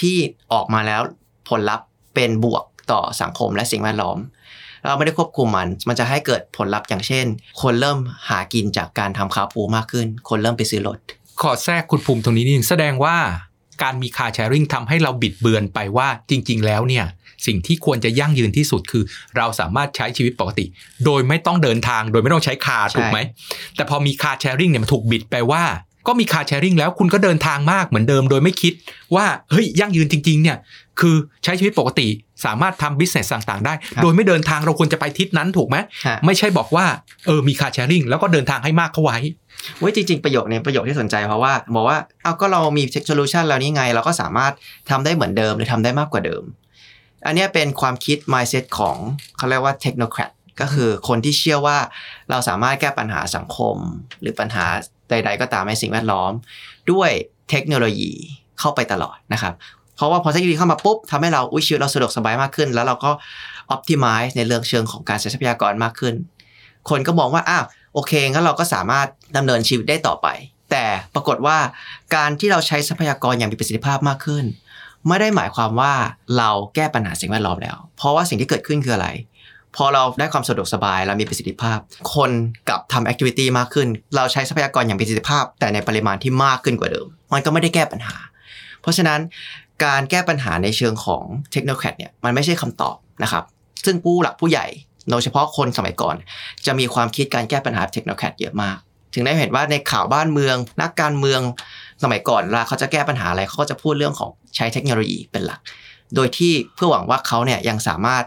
[0.00, 0.16] ที่
[0.52, 1.02] ออกมาแล้ว
[1.48, 4.18] ผลลัพธ์เป็นบวกต่อสังคมและสิ่งแวดล้อม
[4.86, 7.26] เราไม่ได้ควบคุมมัน มันจะให้เกิดผลลัพธ์อย่างเช่น
[7.62, 10.98] คนเริ่มหากินจากการทำ carpool มากขึ้น คนเริ่มไปซื้อรถ
[11.42, 13.16] ขอแทรกคุณภูมิตรงนี้นิดนึงแสดงว่า
[13.82, 17.04] การมี car sharing ทำให้เราบิดเบือนไปว่าจริง ๆ แล้วเนี่ย
[17.46, 19.04] สิ่งที่ควรจะยั่งยืนที่สุดคือ
[19.36, 20.64] เราสามารถใช้ชีวิตปกติ
[21.04, 23.18] โดยไม่ต้องเดินทางโดยไม่ต้องใช้ car ใช่ถูกไหม
[23.76, 25.62] แต่พอมี car sharing เนี่ยมันถูกบิดไปว่า
[26.06, 28.72] ก็มี car sharing แล้วคุณก็เดินทางมากเหมือนเดิมโดยไม่คิด
[29.14, 30.56] ว่าเฮ้ยยั่งยืนจริงๆเนี่ย
[31.00, 32.08] คือใช้ชีวิตปกติ
[32.44, 36.86] สามารถทำ business ต่างๆ ได้ โดยไม่เดินทางเราควรจะไปทิศนั้นถูกไหมฮะไม่ใช่บอกว่า
[37.26, 39.18] เออมี car sharing แล้วก็เดินทางให้มากเข้าไว้
[39.78, 44.52] เว้ยจริง ๆ ประโยคนี้ประโยคที่สนใจเพราะว่าบอกว่าเอาก็เรามีเทคโนโลยีแล้วนี่ไง เราก็สามารถ
[44.90, 46.42] ทำได้เหมือนเดิมหรือทำได้มากกว่าเดิม
[47.26, 48.96] อันเนี้ยเป็นความคิด mindset ของ
[49.36, 51.78] เขาเรียกว่า technocrat ก็คือคนที่เชื่อว่า
[52.30, 53.76] เราสามารถแก้ปัญหาสังคม
[54.20, 54.66] หรือปัญหา
[55.12, 56.32] ใด ๆ ก็ตามในสิ่งแวดล้อม
[56.90, 57.10] ด้วย
[57.50, 58.12] เทคโนโลยี
[58.60, 59.54] เข้าไปตลอดนะครับ
[59.96, 63.10] เพราะว่าพอเทคโนโลยีเข้ามาปุ๊บทำให้เราอุ้ยชีวิตเราสะดวกสบายมากขึ้น แล้วเราก็
[63.74, 66.14] optimize ในเรื่องเชิงของการใช้ทรัพยากรมากขึ้น
[66.90, 67.64] คนก็มองว่าอ้าว
[67.94, 70.28] โอเคงั้นเราก็สามารถดำเนินชีวิตได้ต่อไป
[70.70, 71.58] แต่ปรากฏว่า
[72.14, 74.44] การที่เราใช้ทรัพยากรอย่างมีประสิทธิภาพมากขึ้น
[75.08, 75.92] ไม่ได้หมายความว่า
[76.38, 79.08] เราแก้ปัญหาสิ่งแวดล้อมแล้ว เพราะว่าสิ่งที่เกิดขึ้นคืออะไร
[79.76, 81.78] พอเราได้ความสะดวกสบายเรามีประสิทธิภาพ
[82.14, 82.30] คน
[82.68, 88.16] กลับทำ activity มากขึ้น เราใช้ทรัพยากรอย่างมีประสิทธิภาพ แต่ในปริมาณที่มากขึ้นกว่าเดิม มันก็ไม่ได้แก้ปัญหา
[88.82, 89.20] เพราะฉะนั้น
[89.84, 93.44] การแก้ปัญหาในเชิงของ technocrat เนี่ยมันไม่ใช่คำตอบนะครับ
[93.84, 94.66] ซึ่งผู้หลักผู้ใหญ่
[95.10, 96.16] โดยเฉพาะคนสมัยก่อน
[96.66, 98.78] จะมีความคิดการแก้ปัญหา technocrat เยอะมาก
[99.14, 101.40] ถึงได้เห็นว่าในข่าวบ้านเมือง นักการเมือง
[102.02, 105.60] สมัยก่อนเวลาเขาจะแก้ปัญหาอะไรเขาก็จะพูดเรื่องของใช้เทคโนโลยีเป็นหลัก
[106.14, 108.24] โดยที่เพื่อหวังว่าเขาเนี่ยยังสามารถ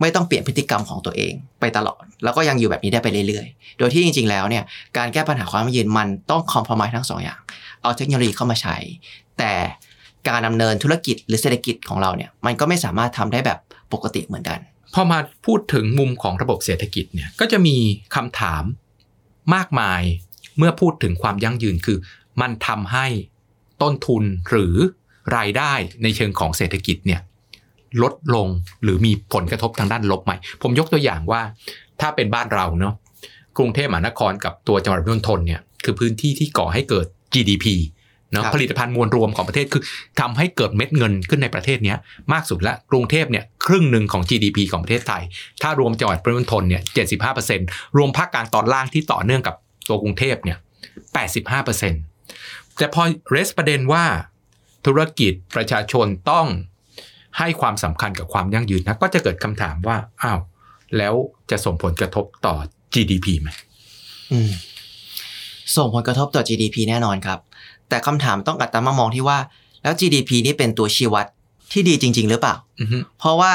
[0.00, 4.64] ไม่ต้องเปลี่ยนพฤติกรรมของตัวเองไปตลอด แล้วก็ยังอยู่แบบนี้ได้ไปเรื่อยๆ โดยที่จริง ๆ แล้วเนี่ย
[4.96, 7.40] การแก้ปัญหาความยั่งยืนมันต้องคอมพ o ม i s e ทั้งสองอย่าง
[7.82, 8.76] เอาเทคโนโลยีเข้ามาใช้
[9.38, 9.52] แต่
[10.28, 13.58] การดำเนินธุรกิจหรือเศรษฐกิจของเราเนี่ยมันก็ไม่สามารถทำได้แบบ
[13.92, 14.58] ปกติเหมือนกัน
[14.94, 17.76] พอมาพูดถึงมุมของระบบเศรษฐกิจเนี่ยก็จะมี
[18.14, 18.62] คำถาม
[19.54, 20.02] มากมาย
[20.58, 21.98] เมื่อพูดถึงความยั่งยืนคือ
[22.40, 23.06] มันทำให้
[23.82, 24.74] ต้นทุนหรือ
[25.36, 27.20] รายได้ในเชิงของเศรษฐกิจเนี่ย
[28.02, 28.48] ลดลง
[28.82, 31.40] หรือมีผลกระทบทางด้านลบไหม ผมยกตัวอย่างว่า
[32.00, 32.94] ถ้าเป็นบ้านเราเนาะ
[33.58, 37.66] กรุงเทพมหานครกับตัวจังหวัดปริมณฑลเนี่ยคือพื้นที่ที่ก่อให้เกิด GDP
[38.32, 39.82] เนาะครับผลิตภัณฑ์มวลรวมของประเทศคือ
[40.20, 41.98] ทำให้เกิดเม็ดเงินขึ้นในประเทศเนี้ย
[42.32, 45.22] มากสุดละกรุงเทพเนี่ยครึ่งหนึ่งของ GDP ของประเทศไทย
[45.62, 46.82] ถ้ารวมจังหวัดปริมณฑลเนี่ย
[47.38, 49.54] 75%รวมภาคกลางตอนล่างที่ต่อเนื่องกับ
[49.88, 50.58] ตัวกรุงเทพเนี่ย
[51.46, 54.04] 85%แต่พอเรสประเด็นว่า
[54.86, 56.46] ธุรกิจประชาชนต้อง
[57.38, 60.40] ให้ความสำคัญกับความยั่งยืนนะก็จะเกิดคำถามว่าอ้าว
[60.96, 61.14] แล้ว
[61.50, 62.54] จะส่งผลกระทบต่อ
[62.94, 63.48] GDP ไหม
[64.32, 64.50] อืม
[65.76, 67.38] ส่งผลกระทบต่อ GDP แน่นอนครับ
[67.88, 69.38] แต่คำถามต้องกลับตามมามองที่ว่า
[69.82, 71.26] แล้ว GDP นี่เป็นตัวชี้วัด
[71.72, 73.54] ที่ดีจริง ๆ หรือเปล่าอือฮึเพราะว่า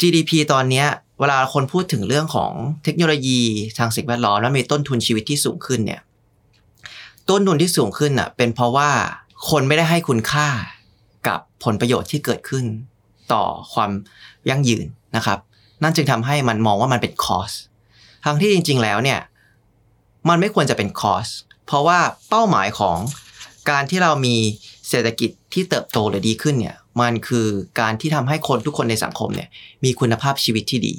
[0.00, 0.86] GDP ตอนเนี้ย
[1.20, 2.52] เวลาคนพูดถึงเรื่องของ
[2.84, 3.40] เทคโนโลยี
[3.78, 6.00] ทางสิ่งแวดล้อมแล้วมีต้นทุนชีวิตที่สูงขึ้นเนี่ย
[7.30, 8.90] ต้นทุนที่สูงขึ้นอะ เป็นเพราะว่า
[9.50, 10.79] คนไม่ได้ให้คุณค่ากับ
[11.64, 12.64] ผลประโยชน์ที่เกิดขึ้น
[13.32, 13.44] ต่อ
[13.74, 13.90] ความ
[14.50, 15.38] ยั่งยืนนะครับ
[15.82, 17.52] นั่นจึงทำให้มันมองว่ามันเป็นคอส
[18.24, 19.20] ทั้งที่จริง ๆ แล้วเนี่ย
[20.28, 21.26] มันไม่ควรจะเป็นคอส
[21.66, 22.96] เพราะว่าเป้าหมายของ
[23.70, 24.36] การที่เรามี
[24.88, 27.46] เศรษฐกิจที่เติบโตหรือดีขึ้นเนี่ยมันคือ
[27.80, 29.48] การที่ทำให้คนทุกคนในสังคมเนี่ย
[29.84, 30.94] มีคุณภาพชีวิตที่ดี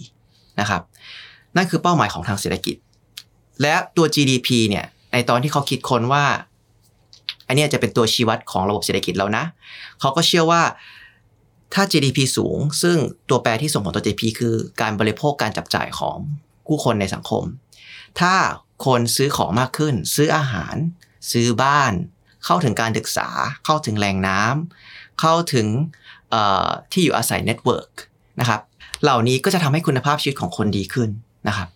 [0.59, 0.81] นะครับ
[1.55, 2.75] นั่นคือเป้าหมายของทางเศรษฐกิจ
[3.61, 6.25] และตัว GDP เนี่ยในตอนที่เขาคิดค้นว่า
[7.51, 9.45] อันนี้จะเป็นตัวชี้วัดของระบบเศรษฐกิจเรานะ
[9.99, 10.61] เขาก็เชื่อว่า
[11.73, 12.97] ถ้า GDP สูง ซึ่ง
[13.29, 16.17] ตัวแปรที่ส่งผลต่อ GDP คือการบริโภคการจับจ่ายของ
[16.67, 17.43] ผู้คนในสังคม
[18.19, 18.33] ถ้า
[18.85, 20.75] คนซื้อของมากขึ้น ซื้ออาหาร
[21.31, 21.93] ซื้อบ้าน
[22.45, 23.29] เข้าถึงการศึกษา
[23.65, 25.67] เข้าถึงแหล่งน้ำเข้าถึง
[26.91, 27.91] ที่อยู่อาศัย network
[28.39, 28.61] นะครับ
[29.03, 31.09] เหล่านี้ก็จะทำให้คุณภาพชีวิตของคนดีขึ้น
[31.47, 31.69] นะครับ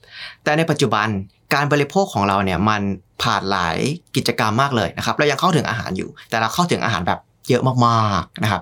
[0.43, 1.07] แต่ในปัจจุบัน
[1.55, 2.81] การบริโภคของเราเนี่ยมัน
[3.23, 3.77] ผ่านหลาย
[4.15, 8.61] กิจกรรมมากเลยนะครับเรายังเข้าถึงอาหารอยู่ แต่เราเข้าถึงอาหารแบบเยอะมากๆนะครับ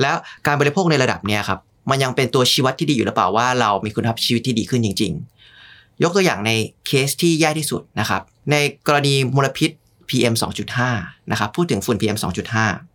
[0.00, 0.14] แล้ว
[0.46, 1.58] การบริโภคในระดับเนี้ยครับ
[1.90, 5.12] มันยังเป็นตัวชี้วัดที่ดีอยู่หรือเปล่าว่าเรามีคุณภาพชีวิตที่ดีขึ้นจริง
[5.58, 6.50] ๆ ยกตัวอย่างใน
[6.86, 9.70] เคสที่แย่ที่สุดนะครับ ในกรณีมลพิษ
[10.08, 10.34] PM
[10.82, 12.93] 2.5 นะครับ พูดถึงฝุ่น PM 2.5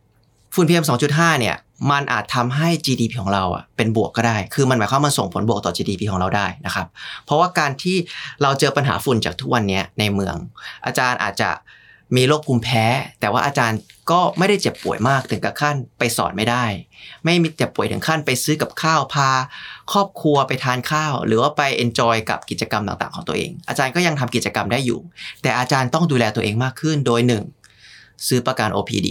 [0.54, 1.58] ฝุ่น PM 2.5 เนี่ย
[1.92, 6.88] มันอาจทำให้ GDP ของเราอะเป็นบวกก็ได้ คือมันหมายความว่ามันส่งผลบวกต่อ GDP ของเราได้นะครับ
[7.26, 7.98] เพราะว่าการที่
[8.42, 10.36] เราเจอปัญหาฝุ่นจากทุกวันนี้ในเมือง
[10.86, 11.50] อาจารย์อาจจะ
[12.16, 12.86] มีโรคภูมิแพ้
[13.20, 13.80] แต่ว่าอาจารย์
[14.12, 16.66] ก็ไม่ได้เจ็บป่วยมากถึงกับขั้นไปสอนไม่ได้
[17.26, 19.30] ไม่มีเจ็บป่วยถึงขั้นไปซื้อกับข้าวพา
[19.92, 25.00] ครอบครัวไปทานข้าว หรือว่าไป enjoy กับกิจกรรมต่างๆของตัวเอง อาจารย์ก็ยังทำกิจกรรมได้อยู่
[25.42, 27.22] แต่อาจารย์ต้องดูแลตัวเองมากขึ้นโดย
[27.76, 28.28] 1.
[28.28, 29.10] ซื้อประกัน OPD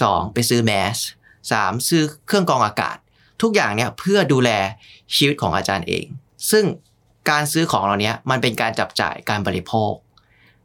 [0.00, 0.34] 2.
[0.34, 0.96] ไปซื้อแมส
[1.42, 1.88] 3.
[1.88, 2.96] ซื้อเครื่องกรองอากาศ
[3.42, 4.50] ทุกอย่างเนี่ยเพื่อดูแล
[5.16, 6.04] ชีวิตของอาจารย์เอง
[6.50, 6.64] ซึ่ง
[7.30, 9.92] การซื้อของเหล่านี้มันเป็นการจับจ่ายการบริโภค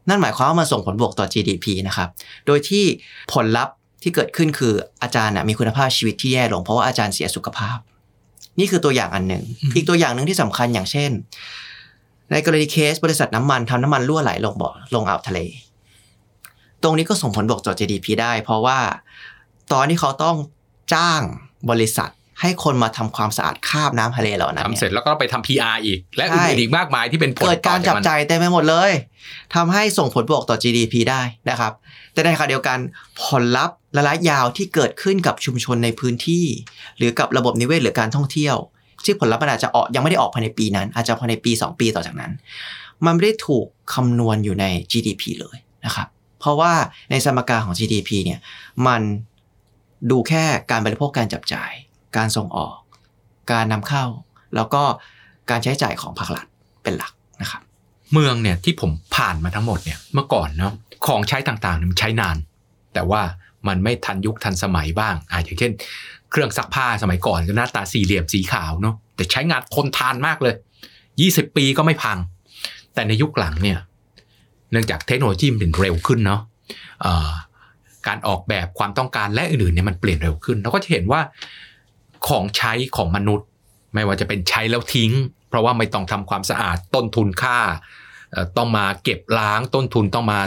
[0.10, 2.10] นั่นหมายความว่ามันส่งผลบวกต่อ GDP นะครับ
[2.48, 2.86] โดยที่
[3.34, 7.78] ผลลัพธ์ที่เกิดขึ้นคืออาจารย์น่ะมีคุณภาพชีวิตที่แย่ลงเพราะว่าอาจารย์เสียสุขภาพ
[8.60, 11.12] นี่คือตัวอย่างอันหนึ่งอืมอีกตัวอย่างหนึ่งที่สำคัญอย่างเช่น
[12.32, 15.40] ในกรณีเคสบริษัทน้ำมันทำน้ำมันรั่วไหลลงบ่อลงอ่าวทะเล
[16.84, 18.80] ตรงนี้ก็ส่งผลบวกต่อ GDP ได้เพราะว่า
[19.74, 20.36] ตอนที่เขาต้อง
[20.94, 21.22] จ้าง
[21.72, 28.92] บริษัทให้คนมาทำความสะอาดคราบน้ำทะเลเหล่านั้นทำนี่ยเสร็จแล้วก็ไปทำ PR อีก และใช่อื่นๆอีกมากมายที่เป็นผลเกิดการต่อจับมันจ่ายเต็มไปหมดเลย
[29.56, 31.74] ทำให้ส่งผลบวกต่อ GDP ได้นะครับ
[32.14, 32.78] แต่ในขณะเดียวกัน
[33.24, 36.46] ผลลัพธ์ระยะยาวที่เกิดขึ้นกับชุมชนในพื้นที่
[36.98, 38.56] หรือกับระบบนิเวศหรือการท่องเที่ยว
[39.06, 42.32] ที่ผลลัพธ์มันอาจจะออกยังไม่ได้ออกภายในปีนั้น อาจจะภายในปี 2 ปีต่อจากนั้น
[43.06, 46.08] มันไม่ได้ถูกคำนวณอยู่ใน GDP เลยนะครับ
[46.42, 46.74] เพราะว่า
[47.12, 48.40] ในสมการของ GDP เนี่ย
[48.88, 49.02] มัน
[50.12, 51.72] ดูแค่การบริโภคการจับจ่าย
[52.18, 52.78] การส่งออก
[53.52, 54.06] การนำเข้า
[54.56, 54.84] แล้วก็
[55.50, 56.46] การใช้จ่ายของภาครัฐ
[56.84, 57.62] เป็นหลักนะครับ
[58.14, 60.74] เมืองเนี่ยที่ผมผ่านมาทั้งหมดเนี่ยเมื่อก่อนเนาะ
[61.08, 62.38] ของใช้ต่างๆมันใช้นาน
[62.94, 63.22] แต่ว่า
[63.68, 65.72] มันไม่ทันยุคทันสมัยบ้างอ่าอย่างเช่น
[66.32, 70.56] เครื่องซักผ้าสมัยก่อนก็หน้าตาสี่เหลี่ยมสีขาวเนาะแต่ใช้งานทนทานมากเลย
[71.06, 72.18] 20 ปีก็ไม่พัง
[72.94, 73.80] แต่ในยุคหลังเนี่ย
[74.72, 76.42] เนื่องจากเทคโนโลยีมันเร็วขึ้นเนาะ
[77.02, 77.30] เอ่อ
[78.08, 81.22] การออกแบบความต้องการและอื่นๆเนี่ยมันเปลี่ยนเร็วขึ้น เราก็จะเห็นว่า
[82.28, 83.48] ของใช้ของมนุษย์
[83.94, 85.12] ไม่ว่าจะเป็นใช้แล้วทิ้ง
[85.50, 87.58] เพราะว่าไม่ต้องทำความสะอาดต้นทุนค่า
[88.32, 90.40] เอ่อต้องมาเก็บล้างต้นทุนต้องมา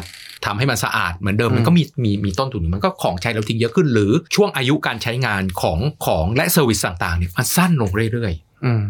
[0.44, 8.84] ทำให้มันสะอาดเหมือนเดิมอืมมันก็มีมีมีต้นทุนมันก็ของใช้แล้วทิ้งเยอะขึ้น หรือช่วงอายุการใช้งานของของและ service ต่างๆเนี่ยมันสั้นลงเรื่อยๆอืม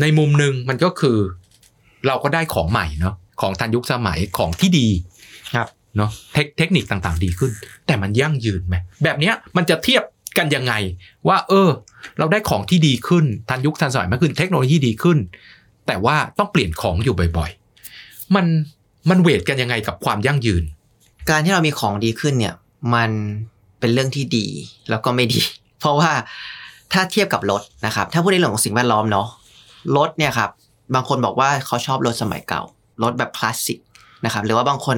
[0.00, 1.16] ในมุมหนึ่งมันก็คือ
[2.06, 4.88] เราก็ได้ของใหม่เนาะ ของทันยุคสมัยของที่ดี
[5.54, 7.52] ครับเนาะเทคเทคนิคต่างๆ ดีขึ้น
[7.86, 10.02] แต่มันยั่งยืนไหมแบบเนี้ยมันจะเทียบ
[10.38, 10.72] กันยังไง
[11.28, 11.68] ว่า เออ
[12.18, 15.18] เราได้ของที่ดีขึ้นทันยุคทันสมัยมากขึ้นเทคโนโลยีดีขึ้น
[15.86, 18.46] แต่ว่าต้องเปลี่ยนของอยู่บ่อยๆ มัน
[19.10, 20.64] มันเวทกันยังไงกับความยั่งยืน
[21.30, 22.54] การที่เรามีของดีขึ้นเนี่ย
[22.94, 23.10] มัน
[23.80, 24.46] เป็นเรื่องที่ดี
[24.90, 25.40] แล้วก็ไม่ดี
[25.80, 26.10] เพราะว่า
[26.92, 29.26] ถ้าเทียบกับรถนะครับ ถ้าพูดในเรื่องของสิ่งแวดล้อมเนาะ
[29.96, 30.50] รถเนี่ยครับ
[30.94, 32.62] บางคนบอกว่าเขาชอบรถสมัยเก่า
[33.02, 33.80] รถแบบคลาสสิก
[34.24, 34.96] นะครับหรือว่าบางคน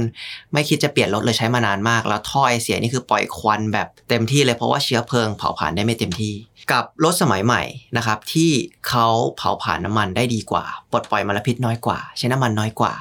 [0.53, 6.35] ไม่คิดจะเปลี่ยนรถเลยใช้มานานมาก แล้วท่อไอเสียนี่คือปล่อยควันแบบเต็มที่เลยเพราะว่าเชื้อเพลิงเผาผลาญได้ไม่เต็มที่
[6.73, 7.63] กับรถสมัยใหม่
[7.97, 8.51] นะครับที่
[8.89, 12.93] เขาเผาผลาญน้ำมันได้ดีกว่า ปลดปล่อยมลพิษน้อยกว่า ใช้น้ำมันน้อยกว่า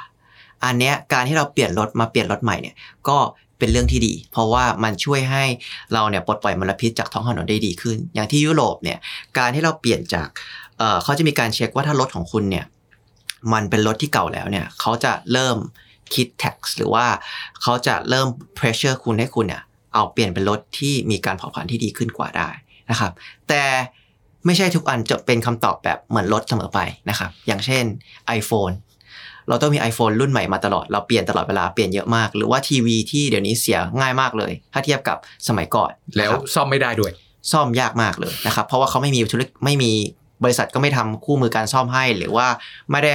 [0.65, 2.75] อันเนี้ยการที่เราเปลี่ยนรถมาเปลี่ยนรถใหม่เนี่ย
[3.07, 3.17] ก็
[3.59, 5.43] เป็นเรื่องที่ดี เพราะว่ามันช่วยให้
[5.93, 8.99] เราเนี่ยปลดปล่อยมลพิษจากท้องถนนได้ดีขึ้น อย่างที่ยุโรปเนี่ย
[9.37, 10.27] การที่เราเปลี่ยนจาก
[10.77, 12.65] เเขาจะมีการเช็คว่าถ้ารถของคุณเนี่ย
[13.53, 15.57] มันเป็นรถที่เก่าแล้วเนี่ยเขาจะเริ่ม
[16.13, 17.05] คิด tax หรือว่า
[17.61, 18.27] เขาจะเริ่ม
[18.57, 22.49] pressure คุณให้คุณเนี่ยเอาเปลี่ยนเป็นรถที่มีการเผาผลาญที่ดีขึ้นกว่าได้
[22.89, 23.11] นะครับ
[23.49, 23.63] แต่
[24.45, 27.83] ไม่ใช่ทุกอันจะเป็นคำตอบแบบเหมือนรถเสมอไปนะครับ อย่างเช่น
[28.39, 28.73] iPhone
[29.47, 37.11] เราต้องมี iPhone รุ่นใหม่มาตลอด เราเปลี่ยนตลอดเวลาเปลี่ยนเยอะมาก หรือว่าทีวีที่เดี๋ยวนี้เสียง่ายมากเลย ถ้าเทียบกับสมัยก่อน แล้วนะครับซ่อมไม่ได้ด้วย
[37.51, 39.91] ซ่อมยากมากเลยนะครับ เพราะว่าเขาไม่มีธุรกิจไม่มี
[40.43, 42.47] บริษัทก็ไม่ทำคู่มือการซ่อมให้ หรือว่า
[42.91, 43.13] ไม่ได้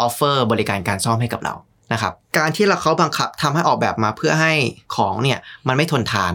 [0.00, 1.54] ออฟเฟอร์บริการการซ่อมให้กับเรา
[1.92, 4.52] นะครับการที่เราเขาบังคับทำให้ออกแบบมาเพื่อให้
[4.96, 5.38] ของเนี่ย
[5.68, 6.32] มันไม่ทนทาน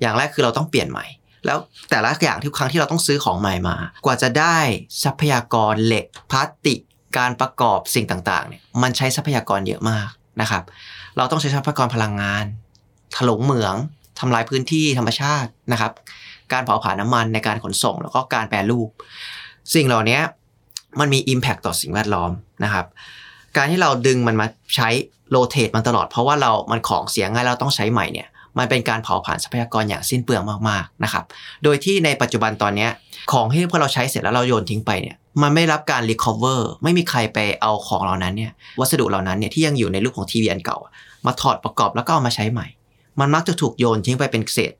[0.00, 1.06] อย่างแรกคือเราต้องเปลี่ยนใหม่
[1.46, 1.58] แล้ว
[1.90, 4.58] แต่ละอย่างทุกครั้งที่เราต้องซื้อของใหม่มา กว่าจะได้
[5.04, 6.80] ทรัพยากรเหล็กพลาสติก
[7.18, 10.08] การประกอบสิ่งต่างๆเนี่ยมันใช้ทรัพยากรเยอะมาก
[10.40, 10.62] นะครับ
[11.16, 12.44] เราต้องใช้ทรัพยากรพลังงาน
[13.16, 13.74] ถลุงเหมือง
[14.20, 15.92] ทำลายพื้นที่ธรรมชาตินะครับ
[16.52, 18.88] การเผาผลาญน้ำมันในการขนส่ง แล้วก็การแปรรูป
[19.74, 20.18] สิ่งเหล่านี้
[21.00, 22.30] มันมี Impact ต่อสิ่งแวดล้อม
[22.64, 22.86] นะครับ
[23.56, 24.88] การที่เราดึงมันมาใช้
[25.30, 31.24] โรเตทมันตลอด เพราะว่าเรา มันของเสียง่ายเราต้องใช้ใหม่เนี่ยมันเป็นการเผาผลาญทรัพยากรอย่างสิ้นเปลืองมากๆนะครับ
[31.64, 32.88] โดยที่ในปัจจุบันตอนนี้
[33.32, 40.78] ของที่พอเราใช้เสร็จแล้วเราโยนทิ้งไปเนี่ยมันไม่รับการ recover ไม่มีใครไปเอาของเหล่านั้นเนี่ยวัสดุเหล่านั้นเนี่ยที่ยังอยู่ในรูปของทีวีอันเก่า
[41.26, 42.66] มาถอดประกอบแล้วก็เอามาใช้ใหม่
[43.20, 44.72] มันมักจะถูกโยนทิ้งไปเป็นเศษ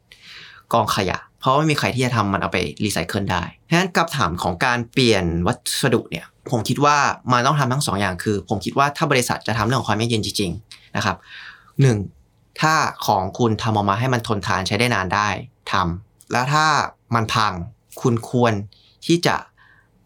[0.73, 5.53] กองขยะ เพราะไม่มีใครที่จะทำมันเอาไปรีไซเคิลได้ ฉะนั้นกับถามของการเปลี่ยนวั
[5.83, 6.97] สดุเนี่ยผมคิดว่า
[7.33, 11.17] มันต้องทำทั้งสองอย่างคือ ผมคิดว่าถ้าบริษัทจะทำเรื่องของความยั่งยืนจริงๆนะครับ
[11.81, 11.97] หนึ่ง
[12.61, 12.75] ถ้า
[13.07, 15.29] ของคุณทำออกมาให้มันทนทานใช้ได้นานได้
[15.73, 16.67] ทำแล้วถ้า
[17.15, 17.53] มันพัง
[18.01, 18.53] คุณควร
[19.07, 19.37] ที่จะ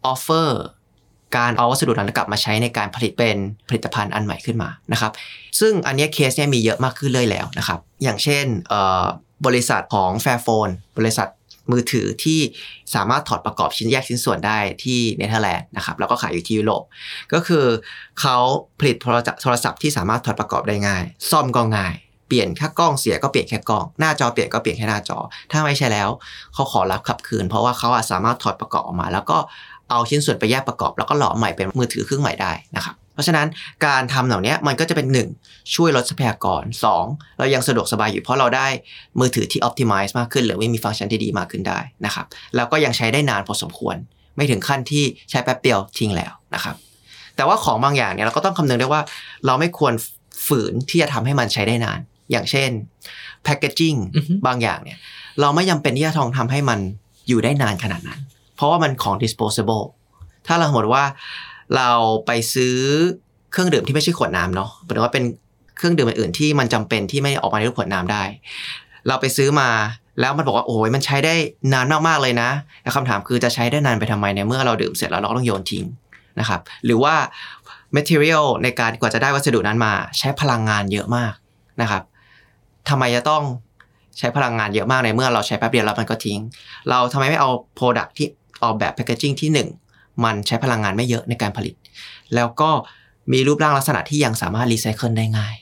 [0.05, 0.61] offer
[1.37, 5.11] การเอาวัสดุนั้นกลับมาใช้ในการผลิตเป็นผลิตภัณฑ์อันใหม่ขึ้นมานะครับ
[5.59, 8.45] ซึ่งอันนี้เคสเนี่ยมีเยอะมากขึ้นเลยแล้วนะครับ อย่างเช่น
[9.45, 11.27] บริษัทของ Fairphone บริษัท
[11.71, 12.39] มือถือที่
[12.95, 16.83] สามารถถอดประกอบชิ้นแยกชิ้นส่วนได้ที่เนเธอร์แลนด์นะครับแล้วก็ขายอยู่ที่ยุโรป
[17.33, 17.65] ก็คือ
[18.21, 18.37] เขา
[18.79, 21.93] ผลิตโทรศัพท์ที่สามารถถอดประกอบได้ง่าย ซ่อมก็ง่าย
[22.27, 25.17] เปลี่ยนแค่กล้องเสียก็เปลี่ยนแค่กล้อง หน้าจอเปลี่ยนก็เปลี่ยนแค่หน้าจอ
[25.51, 26.09] ถ้าไม่ใช่แล้ว
[26.53, 29.37] เขาขอรับขับคืน เพราะว่าเขาสามารถถอดประกอบออกมา แล้วก็
[29.89, 33.47] เอาชิ้นส่วนไปแยกประกอบ แล้วก็หล่อใหม่เป็นมือถือเครื่องใหม่ได้นะครับ เพราะฉะนั้น
[33.85, 35.07] การทำเหล่านี้มันก็จะเป็น
[35.41, 36.63] 1 ช่วยลดทรัพยากร
[37.01, 38.67] 2 เรายังสะดวกสบายอยู่เพราะเราได้
[39.19, 43.95] มือถือที่ optimize มากขึ้น หรือว่ามีฟังก์ชันที่ดีมากขึ้นได้นะครับแล้วก็ยังใช้ได้นานพอสมควร
[44.35, 46.75] ไม่ถึงขั้นที่ใช้แป๊บเดียวทิ้งแล้วนะครับ
[47.35, 49.01] แต่ว่าของบางอย่างเนี่ยเราก็ต้องคำนึงด้วยว่า
[49.45, 49.93] เราไม่ควร
[50.47, 51.99] ฝืนที่จะทำให้มันใช้ได้นาน
[52.31, 52.69] อย่างเช่น
[53.43, 54.97] แพคเกจจิ้งอือฮึบางอย่างเนี่ย
[55.41, 56.79] เราไม่จำเป็นที่จะทองทำให้มัน
[57.27, 58.19] อยู่ได้นานขนาดนั้น
[58.55, 59.85] เพราะว่ามันของ disposable
[60.47, 61.03] ถ้าเราสมมติว่า
[61.75, 61.89] เรา
[62.25, 62.77] ไปซื้อ
[63.51, 65.23] เครื่องดื่มที่ไม่ใช่ขวดน้ำเนาะหรือว่าเป็น
[65.77, 68.23] เครื่องดื่มอื่นที่มันจำเป็นที่ไม่ออกมาในรูปขวดน้ำได้
[69.07, 69.69] เราไปซื้อมา
[70.19, 71.33] แล้วมันบอกว่าโอ้ยมันใช้ได้
[71.73, 72.49] นานมากๆเลยนะ
[72.81, 75.85] แต่คำถามคือจะใช้ได้นานไปทำไมในเมื่อเราดื่มเสร็จแล้วเราต้องโยนทิ้ง
[76.39, 77.15] นะครับ หรือว่า
[77.95, 81.33] material ในการกว่าจะได้วัสดุนั้นมา ใช้พลังงานเยอะมาก
[81.81, 82.03] นะครับ
[82.89, 83.43] ทำไมจะต้อง
[84.17, 86.39] ใช้พลังงานเยอะมากในเมื่อเราใช้แป๊บเดียวแล้วมันก็ทิ้ง
[86.89, 88.27] เราทำไมไม่เอา product ที่
[88.63, 89.67] ออกแบบ packaging ที่หนึ่ง
[90.23, 91.75] มันใช้พลังงานไม่เยอะในการผลิต
[92.35, 92.69] แล้วก็
[93.31, 95.55] มีรูปร่างลักษณะที่ยังสามารถรีไซเคิลได้ง่าย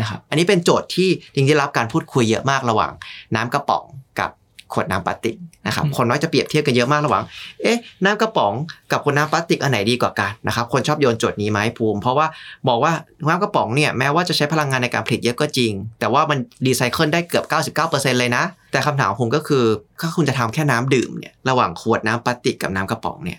[0.00, 2.92] นะครับอันนี้เป็นโจทย์ที่จริงๆได้รับการพูดคุยเยอะมากระหว่าง
[3.34, 3.84] น้ำกระป๋อง
[4.20, 4.30] กับ
[4.72, 7.22] ขวดน้ำพลาสติกนะครับคนน้อยจะเปรียบเทียบกันเยอะมากระหว่าง
[7.62, 8.52] เอ๊ะ น้ำกระป๋อง
[8.90, 12.26] กับขวดน้ำพลาสติกอันไหนดีกว่ากันนะครับคนชอบโยนโจทย์นี้มาให้ภูมิ เพราะว่า
[12.68, 12.92] บอกว่า
[13.28, 17.44] น้ำกระป๋องเนี่ยแม้ว่าจะใช้พลังงานในการผลิตเยอะก็จริง แต่ว่ามันรีไซเคิลได้เกือบ
[17.86, 19.64] 99%เลยนะ แต่คำถามของผมก็คือ
[20.00, 23.38] ถ้าคุณจะทำแค่น้ำดื่มเนี่ยระหว่างขวดน้ำพลาสติกกับน้ำกระป๋องเนี่ย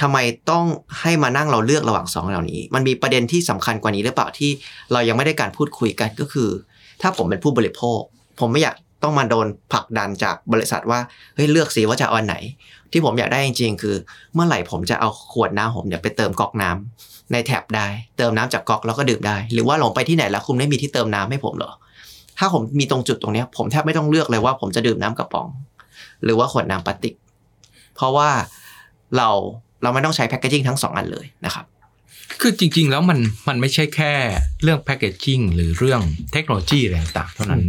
[0.00, 0.18] ทำไม
[0.50, 0.64] ต้อง
[1.00, 4.50] ให้มานั่งเราเลือกระหว่างสองเหล่านี้ มันมีประเด็นที่สำคัญกว่านี้หรือเปล่าที่
[4.92, 6.48] เรายังไม่ได้การพูดคุยกันก็คือ
[7.02, 8.00] ถ้าผมเป็นผู้บริโภค
[8.40, 11.00] ผมไม่อยากต้องมาโดนผลักดันจากบริษัทว่า
[11.34, 12.36] เฮ้ยเลือกสิว่าจะเอาอันไหน
[12.92, 13.94] ที่ผมอยากได้จริงๆ คือ
[14.34, 21.72] เมื่อไหร่ผมจะเอาขวดน้ำผมเนี่ยไปเติมก๊อกน้ำในแท็บได้ เติมน้ำจากก๊อกแล้วก็ดื่มได้ หรือว่าหลงไปที่ไหนแล้วคุณไม่มีที่เติมน้ำให้ผมเหรอ
[22.38, 25.48] ถ้าผมมีตรงจุดตรงเนี้ยผมแทบไม่ต้องเลือกเลยว่าผมจะดื่มน้ำกระป๋อง
[26.24, 27.14] หรือว่าขวดน้ำพลาสติก
[27.94, 28.30] เพราะว่า
[29.16, 29.30] เรา
[29.84, 31.64] เราไม่ต้องใช้แพคเกจิ้งทั้งสองอันเลยนะครับ
[32.40, 33.18] คือจริง ๆ แล้วมัน
[33.48, 34.12] มันไม่ใช่แค่
[34.62, 36.00] เรื่องแพ c เกจจิ้งหรือเรื่อง
[36.32, 37.62] เทคโนโลยีอะไรต่างๆเท่านั้น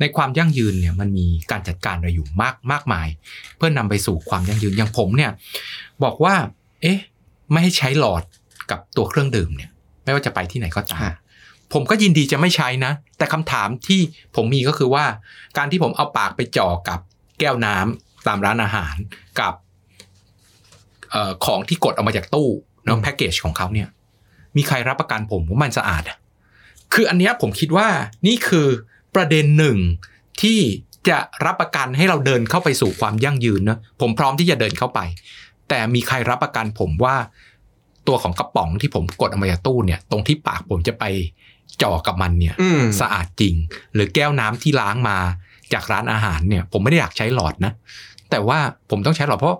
[0.00, 3.08] ในความยั่งยืนเนี่ยมันมีการจัดการอะไรอยู่มากมากมาย
[3.56, 5.30] เพื่อนำไปสู่ความยั่งยืนอย่างผมเนี่ย
[6.04, 6.34] บอกว่า
[6.82, 6.98] เอ๊ะ
[7.50, 8.22] ไม่ให้ใช้หลอด
[8.70, 9.70] กับตัวเครื่องดื่มเนี่ย
[10.04, 11.14] ไม่ว่าจะไปที่ไหนก็ตามฮะ
[11.72, 14.00] ผมก็ยินดีจะไม่ใช้นะ แต่คำถามที่
[14.36, 15.04] ผมมีก็คือว่า
[15.58, 17.00] การที่ผมเอาปากไปจ่อกับ
[17.40, 18.94] แก้วน้ำตามร้านอาหาร
[19.40, 19.71] กับเอ่อ
[21.44, 22.48] ของที่กดออกมาจากตู้
[22.84, 23.88] เนาะแพ็กเกจของเขาเนี่ย
[24.56, 26.16] มีใครรับประกันผมว่ามันสะอาดอะ
[26.92, 27.88] คืออันเนี้ยผมคิดว่า
[28.26, 28.66] นี่คือ
[29.14, 29.78] ประเด็นหนึ่ง
[30.42, 30.58] ที่
[31.08, 35.00] จะรับประกันให้เราเดินเข้าไปสู่ความยั่งยืนนะผมพร้อมที่จะเดินเข้าไป
[35.68, 37.16] แต่มีใครรับประกันผมว่า
[38.08, 41.04] ตัวของกระป๋องที่ผมกดออกมาจากตู้เนี่ย ตรงที่ปากผมจะไป
[41.82, 43.54] จ่อกับมันเนี่ยอืมสะอาดจริง
[43.94, 45.18] หรือแก้วน้ำที่ล้างมา
[45.72, 47.72] จากร้านอาหารเนี่ย ผมไม่ได้อยากใช้หลอดนะ
[48.30, 48.58] แต่ว่า
[48.90, 49.58] ผมต้องใช้หลอดเพราะ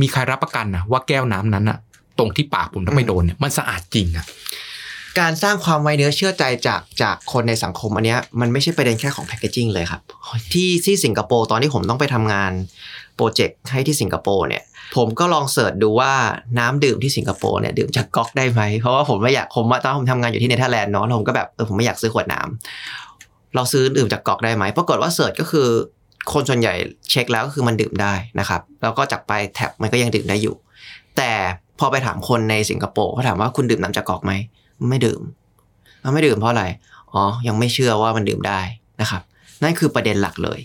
[0.00, 1.78] มีใครรับประกันนะว่าแก้วน้ำนั้นอะ
[2.18, 4.26] ตรงที่ปากผมถ้าไม่โดนเนี่ยมันสะอาดจริงอะ
[5.20, 10.02] การสร้างความไว้เนื้อเชื่อใจจากจากคนในสังคมอันเนี้ยมันไม่ใช่ประเด็นแค่ของ packaging เลยครับ
[10.52, 12.52] ที่ที่สิงคโปร์ตอนที่ผมต้องไปทำงาน
[13.16, 14.62] project ให้ที่สิงคโปร์เนี่ย
[14.96, 16.12] ผมก็ลอง search ดูว่า
[16.58, 25.68] น้ำดื่มที่สิงคโปร์เนี่ยดื่มจากก๊อกได้ไหมเพราะว่าผมไม่อยากผมว่าตอนผมทำงานอยู่ที่เนเธอร์แลนด์เนาะแล้วผมก็แบบเออผมไม่อยากซื้อขวดน้ำเราซื้อดื่มจากก๊อกได้ไหมปรากฏว่า search ก็คือ
[26.32, 26.74] คนส่วนใหญ่
[27.10, 30.56] เช็คแล้วก็คือมันดื่มได้นะครับ แล้วก็จากไปแท็บมันก็ยังดื่มได้อยู่
[31.16, 31.32] แต่
[31.78, 34.32] พอไปถามคนในสิงคโปร์เขาถามว่าคุณดื่มน้ำจากกอกไหม
[34.90, 35.20] ไม่ดื่ม
[36.00, 36.64] เราไม่ดื่มเพราะอะไร
[37.12, 38.60] อ๋อยังไม่เชื่อว่ามันดื่มได้
[39.00, 39.22] นะครับ
[39.62, 40.60] นั่นคือประเด็นหลักเลย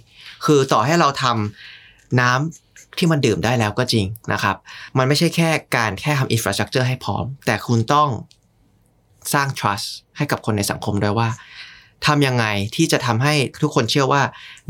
[0.45, 4.55] คือต่อให้เราทำน้ำที่มันดื่มได้แล้วก็จริงนะครับ
[4.97, 8.09] มันไม่ใช่แค่การแค่ทำอินฟราสตรักเจอร์ให้พร้อม แต่คุณต้อง
[9.33, 11.29] สร้าง trust ให้กับคนในสังคมด้วยว่า
[12.07, 14.21] ทำยังไงที่จะทำให้ทุกคนเชื่อว่า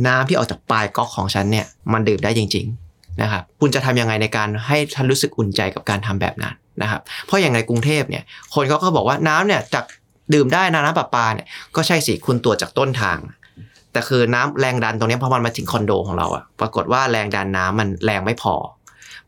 [0.08, 9.86] น้ำที่ออกจากปลายก๊อกของฉันเนี่ยมันดื่มได้จริง ๆ นะครับ คุณจะทำยังไงในการให้ฉันรู้สึกอุ่นใจกับการทำแบบนั้นนะครับ เพราะอย่างในกรุงเทพเนี่ย คนเขาก็บอกว่าน้ำเนี่ยจาก
[10.34, 13.18] ดื่มได้นะน้ำประปาเนี่ยก็ใช่สิคุณตรวจจากต้นทาง
[13.92, 18.56] แต่คือน้ำแรงดันตรงนี้พอมันมาถึงคอนโดของเราอะปรากฏว่าแรงดันน้ำมันแรงไม่พอ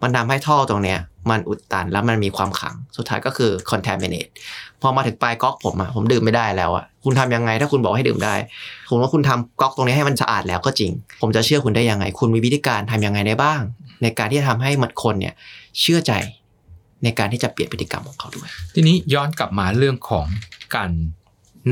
[0.01, 4.31] มันทำให้ท่อตรงเนี้ยมันอุดตันแล้วมันมีความขังสุดท้ายก็คือ contaminate
[4.81, 8.33] พอมาถึงปลายก๊อกผมอะผมดื่มไม่ได้แล้วอะคุณทำยังไงถ้าคุณบอกให้ดื่มได้
[8.89, 10.91] ผมว่าคุณทำก๊อกตรงนี้ให้มันสะอาดแล้วก็จริง
[11.21, 13.61] ผมจะเชื่อคุณได้ยังไง คุณมีวิธีการทำยังไงได้บ้าง
[14.01, 15.33] ในการที่จะทำให้มันคนเนี่ย
[15.79, 16.13] เชื่อใจ
[17.03, 20.25] ในการที่จะเปลี่ยนพฤติกรรมของเขาด้วย ทีนี้ย้อนกลับมาเรื่องของ
[20.75, 20.89] การ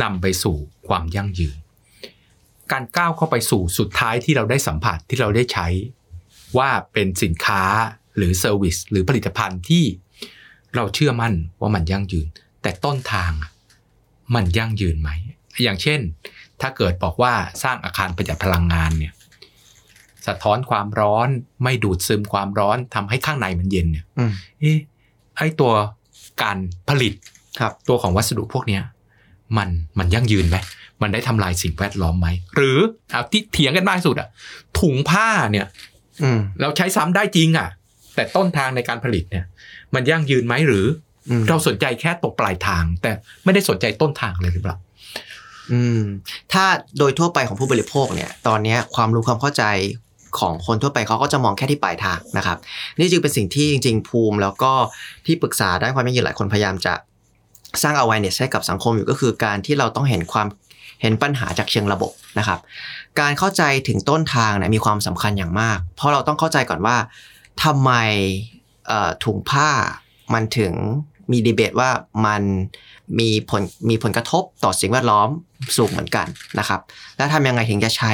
[0.02, 0.56] นำไปสู่
[0.88, 1.58] ความยั่งยืน
[2.72, 5.68] การก้าวเข้าไปสู่สุดท้ายที่เราได้สัมผัสที่เราได้ใช้
[6.58, 7.64] ว่าเป็นสินค้า
[8.18, 9.84] หรือ service หรือผลิตภัณฑ์ที่
[10.76, 12.28] เราเชื่อมั่นว่ามันยั่งยืน
[12.62, 13.52] แต่ต้นทางอะ
[14.36, 15.10] มันยั่งยืนไหม
[15.64, 16.00] อย่างเช่น
[16.62, 19.14] ถ้าเกิดบอกว่าสร้างอาคารประหยัดพลังงานเนี่ย
[20.28, 21.28] สะท้อนความร้อน
[21.64, 24.78] ไม่ดูดซึมความร้อนทำให้ข้างในมันเย็นเนี่ยอืมเอ๊ะ
[25.38, 25.72] ไอตัว
[26.42, 26.58] การ
[26.90, 27.14] ผลิต
[27.60, 28.84] ครับ ตัวของวัสดุพวกเนี้ย
[29.58, 29.70] มัน
[30.00, 30.58] มันยั่งยืนไหม
[31.02, 32.80] มันได้ทำลายสิ่งแวดล้อมไหม หรือ
[33.12, 34.30] เอาที่เถียงกันมากที่สุดอะ
[34.80, 35.68] ถุงผ้าเนี่ย
[36.24, 37.70] อืมเราใช้ซ้ำได้จริงอะ
[38.16, 39.46] แต่ต้นทางในการผลิตเนี่ย
[39.94, 41.09] มันยั่งยืนไหมหรืออืม
[41.50, 43.12] เราสนใจแค่ตกปลายทาง แต่
[43.44, 44.78] ไม่ได้สนใจต้นทางเลยหรือเปล่า
[45.72, 46.02] อืม
[46.54, 46.66] ถ้า
[47.00, 49.64] โดยทั่วไปของผู้บริโภคเนี่ย ตอนเนี้ยความรู้ความเข้าใจ
[50.40, 52.58] ของคนทั่วไปเขาก็จะมองแค่ที่ปลายทางนะครับ
[53.00, 54.72] นี่จึงเป็นสิ่งที่จริง ๆ ภูมิ แล้วก็
[55.26, 56.94] ที่ปรึกษาด้านความยั่งยืนหลายคนพยายามจะ
[57.84, 60.48] สร้าง awareness ให้กับสังคมอยู่ก็คือการที่เราต้องเห็นความ
[61.02, 62.60] เห็นปัญหาจากเชิงระบบนะครับ
[63.20, 66.98] การเข้าใจถึงต้นทางเนี่ยมีความสำคัญอย่างมาก เพราะเราต้องเข้าใจก่อนว่า
[67.64, 67.92] ทำไม
[68.88, 69.70] เอ่อถุงผ้า
[70.34, 70.74] มันถึง
[71.32, 71.90] มีดีเบตว่า
[72.26, 72.42] มัน
[73.20, 75.30] มีผลมีผลกระทบต่อสิ่งแวดล้อม
[75.78, 76.28] สูงเหมือนกัน
[76.60, 76.80] นะครับ
[77.18, 78.12] แล้วทำยังไงถึงจะใช้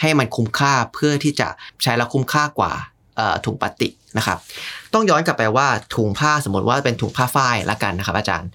[0.00, 1.48] ให้มันคุ้มค่าเพื่อที่จะ
[1.82, 2.72] ใช้แล้วคุ้มค่ากว่า
[3.16, 4.38] เอ่อถุงพลาสติกนะครับ
[4.94, 8.48] ต้องย้อนกลับไปว่าถุงผ้าสมมติว่าเป็นถุงผ้าฝ้ายละกันนะครับ อาจารย์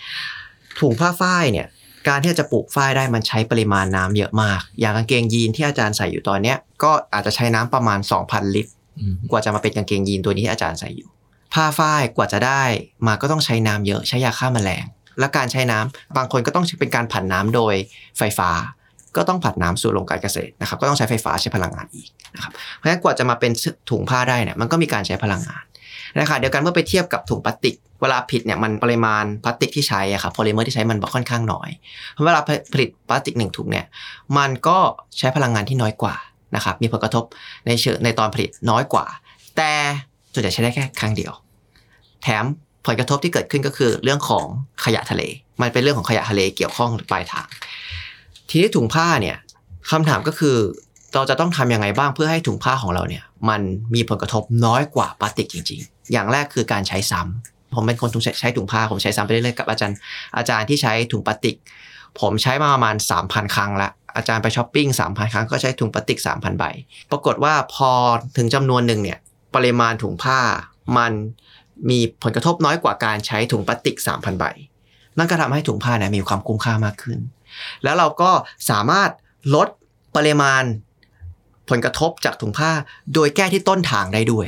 [0.79, 1.67] ถุงผ้าฝ้ายเนี่ย
[2.07, 11.09] การที่จะปลูกฝ้ายได้มันใช้ปริมาณน้ำเยอะมาก อย่างกางเกงยีนที่อาจารย์ใส่อยู่ตอนเนี้ยก็อาจจะใช้น้ำประมาณ 2,000 ลิตรอืมกว่าจะมาเป็นกางเกงยีนตัวนี้ที่อาจารย์ใส่อยู่
[11.53, 12.63] ผ้าฝ้ายกว่าจะได้
[13.07, 14.85] มาก็ต้องใช้น้ำเยอะใช้ยาฆ่าแมลง
[15.19, 17.75] และการใช้น้ำบางคนก็ต้องเป็นการผันน้ำโดย
[18.17, 18.49] ไฟฟ้า
[19.17, 23.51] ก็ต้องผันน้ำสู่โรงการเกษตรนะครับ ก็ต้องใช้ไฟฟ้าใช้พลังงานอีกนะครับเพราะฉะนั้นกว่าจะมาเป็น
[23.89, 25.63] ถุงผ้าได้เนี่ยมันก็มีการใช้พลังงาน
[26.19, 31.69] นะคะเดียวกันเมื่อไปเทียบกับถุงพลาสติก เวลาผลิตเนี่ยมันปริมาณพลาสติกที่ใช้อะครับโพลิเมอร์ที่ใช้มันค่อนข้างน้อย
[32.13, 32.41] เพราะเวลา
[32.73, 33.85] ผลิตพลาสติกหนึ่งถุงเนี่ย
[34.37, 34.77] มันก็
[35.17, 36.15] ใช้พลังงานที่น้อยกว่า
[36.55, 37.23] นะครับมีผลกระทบ
[37.67, 39.05] ในเชิงในตอนผลิตน้อยกว่า
[39.57, 39.71] แต่
[40.37, 41.33] ส่วนใหญ่ใช้ได้แค่ครั้งเดียว
[42.23, 42.43] แถม
[42.85, 44.45] ผลกระทบที่เกิดขึ้นก็คือเรื่องของ
[44.85, 45.21] ขยะทะเล
[45.61, 47.47] มันเป็นเรื่องของขยะทะเลเกี่ยวข้องปลายทาง
[48.49, 49.37] ทีนี้ถุงผ้าเนี่ย
[49.91, 50.55] คำถามก็คือ
[51.13, 53.61] เราจะต้องทำยังไงบ้างเพื่อให้ถุงผ้าของเราเนี่ย มัน
[53.95, 59.97] มีผลกระทบน้อยกว่าพลาสติกจริง ๆ อย่างแรกคือการใช้ซ้ำผมเป็นคนทุงใช้ถุงผ้าผมใช้ซ้ำไปเรื่อยๆกับอาจารย์
[60.37, 61.55] อาจารย์ที่ใช้ถุงพลาสติก
[62.19, 62.95] ผมใช้มาประมาณ
[63.25, 66.63] 3,000 ครั้งละอาจารย์ไปช้อปปิ้ง3,000 ครั้งก็ใช้ถุงพลาสติก 3,000 ใบ
[67.11, 67.89] ปรากฏว่าพอ
[68.37, 69.19] ถึงจำนวนหนึ่งเนี่ย
[69.57, 70.39] ปริมาณถุงผ้า
[70.97, 71.11] มัน
[71.89, 74.45] มีผลกระทบน้อยกว่าการใช้ถุงพลาสติก 3,000 ใบ
[75.17, 77.19] นั่นก็ทำให้ถุงผ้าเนี่ยมีความคุ้มค่ามากขึ้น
[77.83, 78.31] แล้วเราก็
[78.69, 79.09] สามารถ
[79.55, 79.67] ลด
[80.15, 80.63] ปริมาณ
[81.69, 82.71] ผลกระทบจากถุงผ้า
[83.13, 84.47] โดยแก้ที่ต้นทางได้ด้วย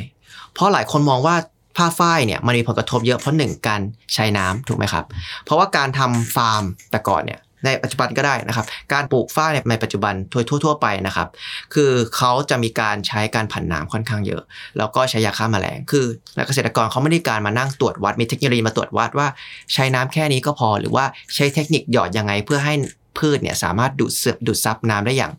[0.54, 1.36] เพราะหลายคนมองว่า
[1.78, 3.82] ผ้าฝ้ายเนี่ยมันมีผลกระทบเยอะเพราะหนึ่งการ
[4.14, 5.06] ใช้น้ำถูกไหมครับ
[5.44, 11.28] เพราะว่าการทำฟาร์มแต่ก่อนเนี่ย ในปัจจุบันก็ได้นะครับ การปลูกฝ้ายในปัจจุบันทั่วทั่วๆไปนะครับ
[11.74, 14.44] คือเขาจะมีการใช้การผันน้ำค่อนข้างเยอะ
[14.78, 16.06] แล้วก็ใช้ยาฆ่าแมลง คือ
[16.48, 19.28] เกษตรกรเขาไม่ได้การมานั่งตรวจวัด มีเทคโนโลยีมาตรวจวัดว่า
[19.74, 22.74] ใช้น้ำแค่นี้ก็พอ หรือว่าใช้เทคนิคหยอดยังไงเพื่อให้
[23.18, 25.34] พืชเนี่ยสามารถดูดซึมดูดซับน้ำได้อย่าง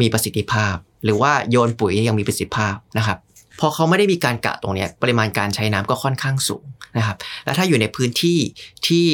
[0.00, 3.18] มีประสิทธิภาพ หรือว่าโยนปุ๋ยยังมีประสิทธิภาพนะครับ
[3.60, 6.64] พอเขาไม่ได้มีการกะตรงนี้ปริมาณการใช้น้ำก็ค่อนข้างสูง
[6.96, 8.38] นะครับ แล้วถ้าอยู่ในพื้นที่
[8.86, 9.06] ที่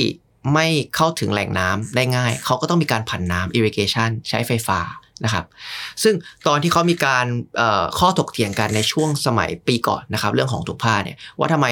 [0.54, 4.80] ไม่เข้าถึงแหล่งน้ำได้ง่าย เขาก็ต้องมีการผันน้ำ irrigation ใช้ไฟฟ้า
[5.24, 5.44] นะครับ
[6.02, 6.14] ซึ่ง
[6.46, 7.26] ตอนที่เขามีการ
[7.98, 11.66] ข้อถกเถียงกันในช่วงสมัยปีก่อนนะครับ เรื่องของถุงผ้าเนี่ยว่าทำไม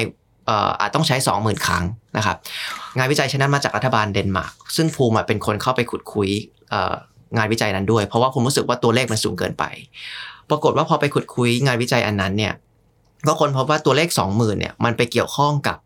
[0.81, 1.85] อาจต้องใช้ 20,000 ครั้ง
[2.17, 2.37] นะครับ
[2.97, 6.31] งานวิจัยชนั้นมาจากรัฐบาลเดนมาร์กซึ่งภูมิเป็นคนเข้าไปขุดคุย
[7.37, 9.65] งานวิจัยนั้นด้วย เพราะว่าผมรู้สึกว่าตัวเลขมันสูงเกินไป
[10.51, 12.55] ปรากฏว่าพอไปขุดคุยงานวิจัยอันนั้นเนี่ย
[13.27, 15.79] ก็คนพบว่าตัวเลข 20,000เนี่ยมันไปเกี่ยวข้องกับ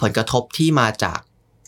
[0.00, 1.18] ผลกระทบที่มาจาก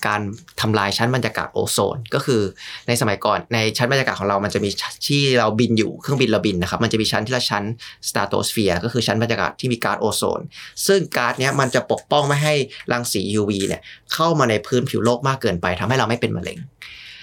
[0.07, 0.21] การ
[0.61, 2.43] ทำลายชั้นบรรยากาศโอโซน ก็คือ
[2.89, 4.71] ในสมัยก่อนในชั้นบรรยากาศของเรามันจะมี
[5.07, 7.65] ที่เราบินอยู่เครื่องบินเราบินนะครับ มันจะมีชั้นที่ละชั้น
[8.09, 10.41] stratosphere ก็คือชั้นบรรยากาศที่มีก๊าซโอโซน
[10.87, 12.55] ซึ่งก๊าซเนี้ยมันจะปกป้องไม่ให้
[12.93, 13.81] รังสี UV เนี่ย
[14.15, 16.59] เข้ามาในพื้นผิวโลกมากเกินไปทำให้เราไม่เป็นมะเร็ง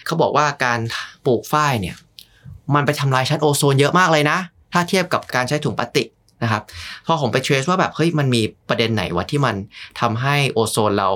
[0.05, 0.79] เขาบอกว่าการ
[1.25, 1.95] ปลูกฝ้ายเนี่ย
[2.75, 4.37] มันไปทำลายชั้นโอโซนเยอะมากเลยนะ
[4.73, 6.07] ถ้าเทียบกับการใช้ถุงพลาสติก
[6.43, 6.63] นะครับ
[7.05, 9.55] พอผมไป trace ว่าแบบเฮ้ยมันมีประเด็นไหนวะที่มัน
[9.99, 11.09] ทำให้โอโซนเรา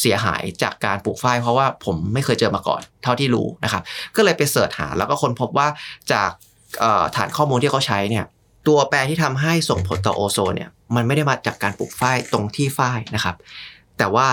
[0.00, 3.82] เสียหายจากการปลูกฝ้ายเพราะว่าผมไม่เคยเจอมาก่อนเท่าที่รู้นะครับ
[4.16, 5.68] ก็เลยไป search หาแล้วก็ค้นพบว่า
[6.12, 6.30] จาก
[6.80, 8.24] เอ่อฐานข้อมูลที่เขาใช้เนี่ย
[8.68, 13.36] ตัวแปรที่ทำให้ส่งผลต่อโอโซนเนี่ยมันไม่ได้มาจากการปลูกฝ้ายตรงที่ฝ้ายนะครับ
[13.98, 14.28] แต่ว่า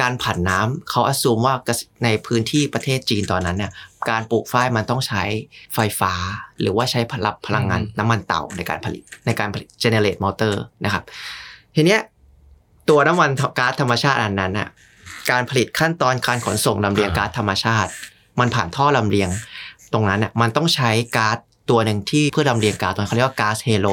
[0.00, 1.54] การผันน้ำเขาอ s ซูมว่า
[2.04, 3.72] ในพื้นที่ประเทศจีนตอนนั้นเนี่ย
[4.10, 5.22] การปลูกฝ้ายมันต้องใช้
[5.74, 6.12] ไฟฟ้า
[6.60, 10.54] หรือว่าใช้พลังพลังงานน้ำมันเต่าในการผลิตในการผลิต generate motor
[10.84, 11.04] นะครับ
[11.74, 12.00] ทีเนี้ย
[12.88, 14.68] ตัวน้ำมันก๊าซธรรมชาติอันนั้นน่ะ
[15.30, 17.90] การผลิตขั้นตอนการขนส่งลำเลียงก๊าซธรรมชาติ
[18.40, 19.30] มันผ่านท่อลำเลียง
[19.92, 21.36] ตรงนั้นน่ะมันต้องใช้ก๊าซ
[21.70, 23.86] ตัวหนึ่งที่เพื่อลำเลียงก๊าซตัวเขาเรียกว่าก๊าซเฮโล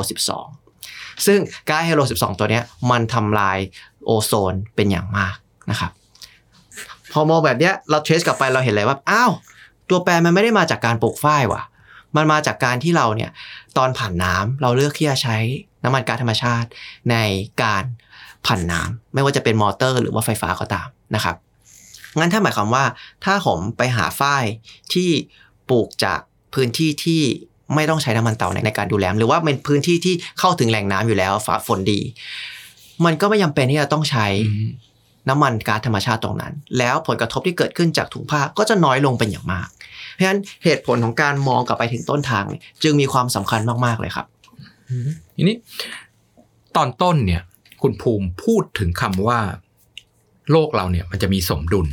[0.60, 3.58] 12 ซึ่งก๊าซเฮโล 12 ตัวเนี้ยมันทำลาย
[4.06, 5.36] โอโซนเป็นอย่างมาก
[5.72, 5.92] นะครับ
[7.12, 9.32] พอมองแบบเนี้ยเรา trace กลับไปเราเห็นเลยว่าอ้าว
[9.90, 11.64] ตัวแปรมันไม่ได้มาจากการปลูกฝ้ายว่ะ
[12.16, 13.32] มันมาจากการที่เราเนี่ย
[13.78, 15.38] ตอนผันน้ำเราเลือกที่จะใช้
[15.84, 16.68] น้ำมันก๊าซธรรมชาติ
[17.12, 17.16] ใน
[17.64, 17.84] การ
[18.46, 21.36] ผันน้ำไม่ว่าจะเป็นมอเตอร์หรือว่าไฟฟ้าก็ตาม นะครับ
[22.20, 22.86] งั้นถ้าหมายความว่า
[23.26, 24.44] ถ้าผมไปหาฝ้าย
[24.94, 25.10] ที่
[25.70, 26.20] ปลูกจาก
[26.54, 27.22] พื้นที่ที่
[27.76, 32.00] ไม่ต้องใช้น้ำมันเต่าในการดูแลหรือว่าเป็นพื้นที่ที่เข้าถึงแหล่งน้ำอยู่แล้วฝาฝนดี
[33.06, 34.28] มันก็ไม่จาเป็นที่จะต้องใช้
[35.30, 39.68] น้ำมันก๊าซธรรมชาติตรงนั้น แล้วผลกระทบที่เกิดขึ้นจากถุงผ้าก็จะน้อยลงเป็นอย่างมาก
[40.14, 42.46] เพราะฉะนั้นเหตุผลของการมองกลับไปถึงต้นทาง
[42.84, 44.26] จึงมีความสำคัญมากๆเลยครับ
[45.36, 45.56] ทีนี้
[46.76, 47.42] ตอนต้นเนี่ย
[47.82, 49.40] คุณภูมิพูดถึงคำว่า
[50.52, 51.88] โลกเราเนี่ยมันจะมีสมดุล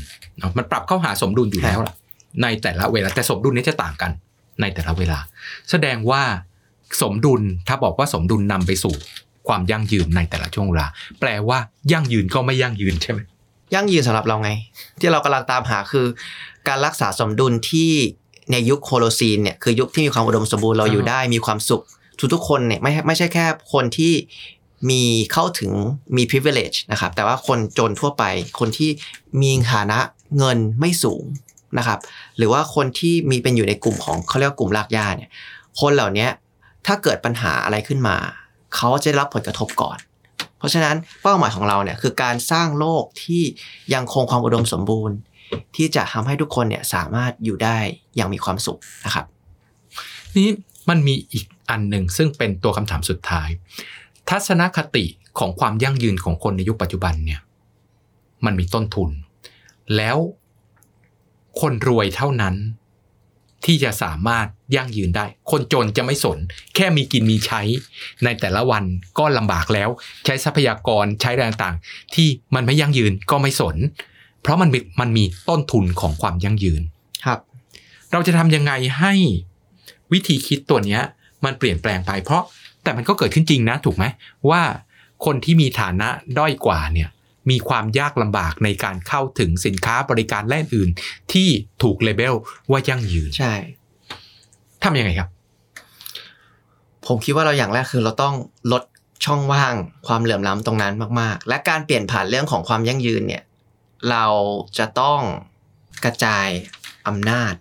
[0.59, 1.95] มันปรับเข้าหาสมดุลอยู่แล้วล่ะ
[2.43, 4.11] ในแต่ละเวลาแต่สมดุลนี้จะต่างกัน
[4.61, 5.19] ในแต่ละเวลา
[5.71, 6.23] แสดงว่า
[7.03, 8.95] สมดุลถ้าบอกว่าสมดุลนำไปสู่
[9.49, 10.87] ความยั่งยืนในแต่ละช่วงเวลา
[11.21, 11.59] แปลว่า
[11.93, 13.21] ยั่งยืนก็ไม่ยั่งยืนใช่ไหม
[13.75, 14.51] ยั่งยืนสำหรับเราไง
[15.01, 16.07] ที่เรากำลังตามหาคือ
[16.69, 17.91] การรักษาสมดุลที่
[18.53, 21.83] ในยุคโคโลซีนเนี่ยคือยุคที่มีความอุดมสมบูรณ์เราอยู่ได้มีความสุข
[22.19, 24.13] ทุกทุกคนเนี่ยไม่ไม่ใช่แค่คนที่
[24.91, 25.03] มี
[25.33, 25.73] เข้าถึง
[26.17, 28.25] มี privilege นะครับ แต่ว่าคนจนทั่วไป
[28.59, 28.91] คนที่
[29.41, 29.99] มีฐานะ
[30.39, 31.25] เงินไม่สูง
[31.79, 31.99] นะครับ
[32.37, 35.31] หรือว่าคนที่มีเป็นอยู่ในกลุ่มของเขาเรียกว่ากลุ่มรากหญ้าเนี่ย
[35.81, 36.29] คนเหล่านี้
[36.87, 38.17] ถ้าเกิดปัญหาอะไรขึ้นมา
[38.77, 39.99] เขาจะรับผลกระทบก่อน
[40.59, 43.43] เพราะฉะนั้นเป้าหมายของเราเนี่ยคือการสร้างโลกที่
[43.95, 45.17] ยังคงความอุดมสมบูรณ์
[45.77, 47.79] ที่จะทำให้ทุกคนเนี่ยสามารถอยู่ได้
[48.17, 49.25] อย่างมีความสุขนะครับ
[50.37, 50.49] นี่
[50.89, 53.49] มันมีอีกอันหนึ่งซึ่งเป็นตัวคำถามสุดท้าย
[54.31, 55.05] ทัศนคติ
[55.39, 57.41] ของความยั่งยืนของคนในยุคปัจจุบันเนี่ย
[58.45, 59.11] มันมีต้นทุน
[59.97, 60.17] แล้ว
[61.61, 62.55] คนรวยเท่านั้น
[63.65, 64.47] ที่จะสามารถ
[64.77, 66.39] ยั่งยืนได้ คนจนจะไม่สน
[66.75, 67.61] แค่มีกินมีใช้
[68.25, 68.85] ในแต่ละวัน
[69.19, 69.89] ก็ลำบากแล้ว
[70.25, 71.77] ใช้ทรัพยากรใช้แรงต่าง
[72.15, 73.77] ที่มันไม่ยั่งยืนก็ไม่สน
[74.43, 74.71] เพราะมัน
[75.01, 76.83] มันมีต้นทุนของความยั่งยืน
[77.25, 77.39] ครับ
[78.13, 79.15] เราจะทำยังไงให้
[80.13, 81.03] วิธีคิดตัวเนี้ย
[81.45, 82.43] มันเปลี่ยนแปลงไป เพราะ
[82.83, 84.05] แต่มันก็เกิดขึ้นจริงนะ ถูกไหม
[84.51, 84.63] ว่า
[85.25, 86.09] คนที่มีฐานะ
[86.39, 87.09] ด้อยกว่าเนี่ย
[87.51, 90.91] มีความยากลำบากในการเข้าถึงสินค้าบริการแล่นอื่น
[91.33, 91.49] ที่
[91.83, 92.35] ถูกเลเบล
[92.71, 93.53] ว่ายั่งยืนใช่
[94.83, 95.29] ทำยังไงครับ
[97.07, 98.35] ผมคิดว่าเราอย่างแรกคือเราต้อง
[98.73, 98.83] ลด
[99.25, 99.75] ช่องว่าง
[100.07, 103.43] ความเหลื่อมล้ำตรงนั้นมาก ๆ และการเปลี่ยนผ่านเรื่องของความยั่งยืนเนี่ย
[104.11, 104.27] เรา
[104.79, 105.21] จะต้อง
[106.05, 106.47] กระจาย
[107.09, 107.55] อำนาจ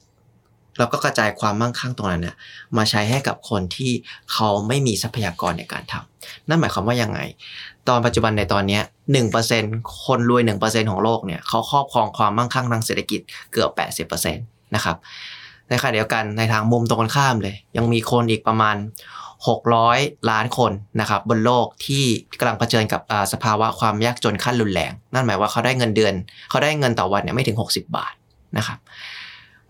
[0.77, 2.35] แล้วก็กระจายความมั่งคั่งตรงนั้นเนี่ย
[2.77, 3.91] มาใช้ให้กับคนที่
[4.31, 7.19] เขาไม่มีทรัพยากรในการทำนั่นหมายความว่ายังไง
[7.87, 8.79] ตอนปัจจุบันในตอนนี้
[9.11, 9.63] หนึ่งเปอร์เซ็น
[10.05, 14.45] คนรวยหนึ่งเปอร์เซ็นของโลกเนี่ยเขาครอบครองความมั่งคั่งทางเศรษฐกิจเกือบแปดสิบเปอร์เซ็นต์
[14.75, 14.97] นะครับ
[15.69, 18.75] ในขณะเดียวกันในทางมุมตรงกันข้ามเลย ยังมีคนอีกประมาณ
[19.53, 22.03] 600 ล้านคนนะครับบนโลกที่
[22.39, 23.01] กำลังเผชิญกับ
[23.33, 26.13] สภาวะความยากจนขั้นรุนแรง นั่นหมายว่าเขาได้เงินเดือน
[26.49, 28.13] เขาได้เงินต่อวันเนี่ยไม่ถึง 60 บาท
[28.57, 28.79] นะครับ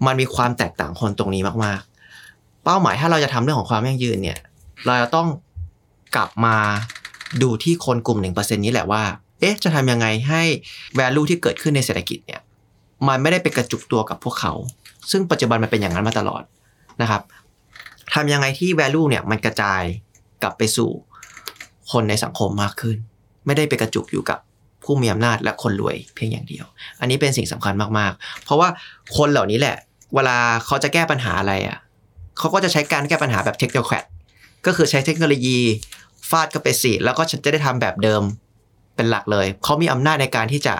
[0.06, 4.40] มันมีความแตกต่างคนตรงนี้มากๆ เป้าหมายถ้าเราจะทำเรื่องของความยั่งยืนเนี่ย
[4.86, 5.28] เราจะต้อง
[6.16, 6.56] กลับมา
[7.42, 9.04] ดูที่คนกลุ่มหนึ่งเปอร์เซ็นนี้แหละว่า
[9.40, 10.44] เอ๊ะ จะทำยังไงให้
[11.00, 12.42] value ที่เกิดขึ้นในเศรษฐกิจเนี่ย
[13.08, 14.54] มันไม่ได้ไปกระจุกตัวกับพวกเขา
[15.12, 16.44] ซึ่งปัจจุบันมันเป็นอย่างนั้นมาตลอด
[17.02, 17.22] นะครับ
[18.14, 19.82] ทำยังไงที่ value เนี่ยมันกระจาย
[20.44, 20.90] กลับไปสู่
[21.92, 22.98] คนในสังคมมากขึ้น
[23.46, 24.40] ไม่ได้ไปกระจุกอยู่กับ
[24.84, 26.66] ผู้มีอำนาจและคนรวยเพียงอย่างเดียว
[27.00, 28.70] อันนี้เป็นสิ่งสำคัญมากๆ เพราะว่า
[29.18, 29.78] คนเหล่านี้แหละ
[30.16, 31.78] เวลาเขาจะแก้ปัญหาอะไรอะ
[32.38, 34.00] เขาก็จะใช้การแก้ปัญหาแบบเทคโนโลยี
[34.66, 35.58] ก็คือใช้เทคโนโลยี
[36.30, 38.22] ฟาดก็ไปสิแล้วก็ฉันจะได้ทำแบบเดิม
[38.96, 40.74] เป็นหลักเลย เขามีอำนาจในการที่จะ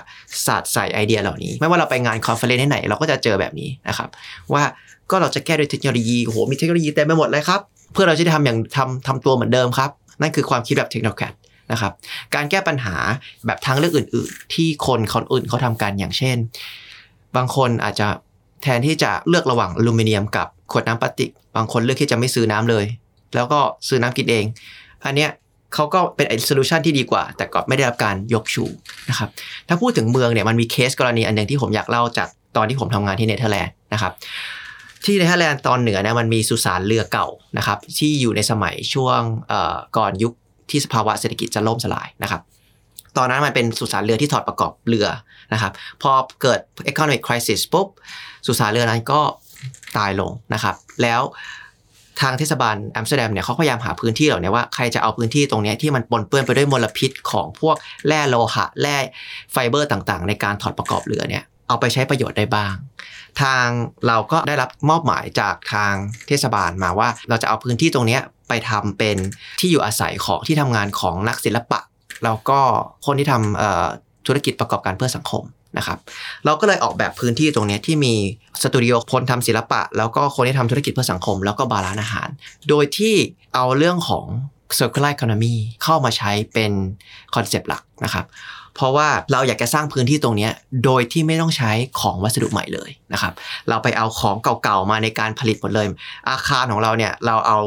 [0.46, 4.10] สาดใส่ไอเดียเหล่านี้ ไม่ว่าเราไปงาน conference ที่ไหน เราก็จะเจอแบบนี้นะครับ
[4.54, 4.64] ว่า
[5.12, 7.62] ก็เราจะแก้ด้วยเทคโนโลยีโหมีเทคโนโลยีเต็มไปหมดเลยครับ
[7.94, 11.28] เพื่อเราจะได้ทำอย่างทำทำตัวเหมือนเดิมครับ นั่นคือความคิดแบบเทคโนโลยี
[11.72, 11.92] นะครับ
[12.36, 12.96] การแก้ปัญหา
[13.46, 16.38] แบบทางเลือกอื่น ๆ ที่คนคนอื่นเขาทำกันอย่างเช่น
[17.36, 18.08] บางคนอาจจะ
[18.64, 22.86] แทนที่จะเลือกระหว่างอลูมิเนียมกับขวดน้ำพลาสติก บางคนเลือกที่จะไม่ซื้อน้ำเลย
[23.36, 24.46] แล้วก็ซื้อน้ำกินเอง
[25.06, 25.30] อันเนี้ย
[25.74, 28.66] เขาก็เป็นไอ solution ที่ดีกว่า แต่ก็ไม่ได้รับการยกชู
[29.10, 29.30] นะครับ
[29.68, 34.14] ถ้าพูดถึงเมืองเนี่ยมันมีเคสกรณีอันหนึ่งที่ผมอยากเล่าจากตอนที่ผมทำงานที่เนเธอร์แลนด์นะครับ
[35.06, 39.20] ที่เนเธอร์แลนด์ตอนเหนือเนี่ยมันมีสุสานเรือเก่านะครับที่อยู่ในสมัยช่วง
[39.98, 40.34] ก่อนยุค
[40.70, 42.42] ที่สภาวะเศรษฐกิจจะล่มสลายนะครับ
[43.18, 45.08] ตอนนั้นมันเป็นสุสานเรือที่ถอดประกอบเรือ
[45.54, 46.60] นะครับพอเกิด
[46.92, 47.88] economic crisis ปุ๊บ
[48.46, 49.22] สุสานเรือนั้นก็
[49.98, 51.22] ตายลงนะครับ แล้ว
[52.22, 57.76] ทางเทศบาลอัมสเตอร์ดัมเนี่ยเขาพยายามหาพื้นที่เหล่านี้ว่าใครจะเอาพื้นที่ตรงนี้ที่มันปนเปื้อนไปด้วยมลพิษของพวก
[58.08, 58.98] แร่โลหะแร่
[59.52, 62.74] ไฟเบอร์ต่างๆ ในการถอดประกอบเรือเนี่ยเอาไปใช้ประโยชน์ได้บ้าง
[63.42, 63.66] ทาง
[64.08, 65.94] เราก็ได้รับมอบหมายจากทาง
[66.28, 69.18] เทศบาลมาว่า เราจะเอาพื้นที่ตรงนี้ไปทำเป็น
[69.60, 71.80] ที่อยู่อาศัยของที่ทำงานของนักศิลปะ
[72.24, 72.60] แล้วก็
[73.06, 75.44] คนที่ทำธุรกิจประกอบการเพื่อสังคม
[75.78, 75.98] นะครับ
[76.46, 78.14] เราก็เลยออกแบบพื้นที่ตรงนี้ที่มี
[78.62, 82.30] สตูดิโอคนทำศิลปะ แล้วก็คนที่ทำธุรกิจเพื่อสังคม แล้วก็บาร์ร้านอาหาร
[82.70, 83.16] โดยที่
[83.54, 84.26] เอาเรื่องของ
[84.78, 86.72] circular economy เข้ามาใช้เป็น
[87.36, 88.26] คอนเซปต์หลักนะครับ
[88.76, 90.52] เพราะว่าเราอยากจะสร้างพื้นที่ตรงเนี้ย
[90.86, 93.34] โดยที่ไม่ต้องใช้ของวัสดุใหม่เลยนะครับ
[93.70, 95.88] เราไปเอาของเก่าๆมาในการผลิตหมดเลย
[96.30, 97.60] อาคารของเราเนี่ยเราเอา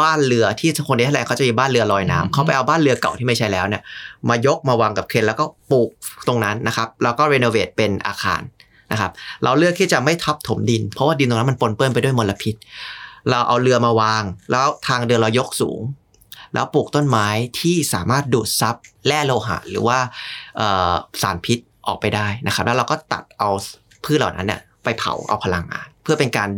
[0.00, 3.82] บ้านเรือที่คนในเนเธอร์แลนด์เขาจะมีบ้านเรือลอยน้ำเขาไปเอาบ้านเรือเก่าที่ไม่ใช้แล้วเนี่ย
[4.28, 5.88] มายกมาวางกับเครนแล้วก็ปลูก
[6.28, 8.42] ตรงนั้นนะครับแล้วก็ renovate เป็นอาคาร
[8.92, 9.10] นะครับ
[9.44, 12.54] เราเลือกที่จะไม่ทับถมดิน เพราะว่าดินตรงนั้นมันปนเปื้อนไปด้วยมลพิษ
[13.30, 15.80] เราเอาเรือมาวาง แล้วทางเดินเรายกสูง
[16.54, 17.26] แล้วปลูกต้นไม้
[17.60, 18.76] ที่สามารถดูดซับ
[19.06, 19.98] แร่โลหะ หรือว่า
[21.22, 23.50] สารพิษออกไปได้นะครับ แล้วเราก็ตัดเอา
[24.04, 26.48] พืชเหล่านั้นเนี่ยไปเผาเอาพลังงาน เพื่อเป็นการ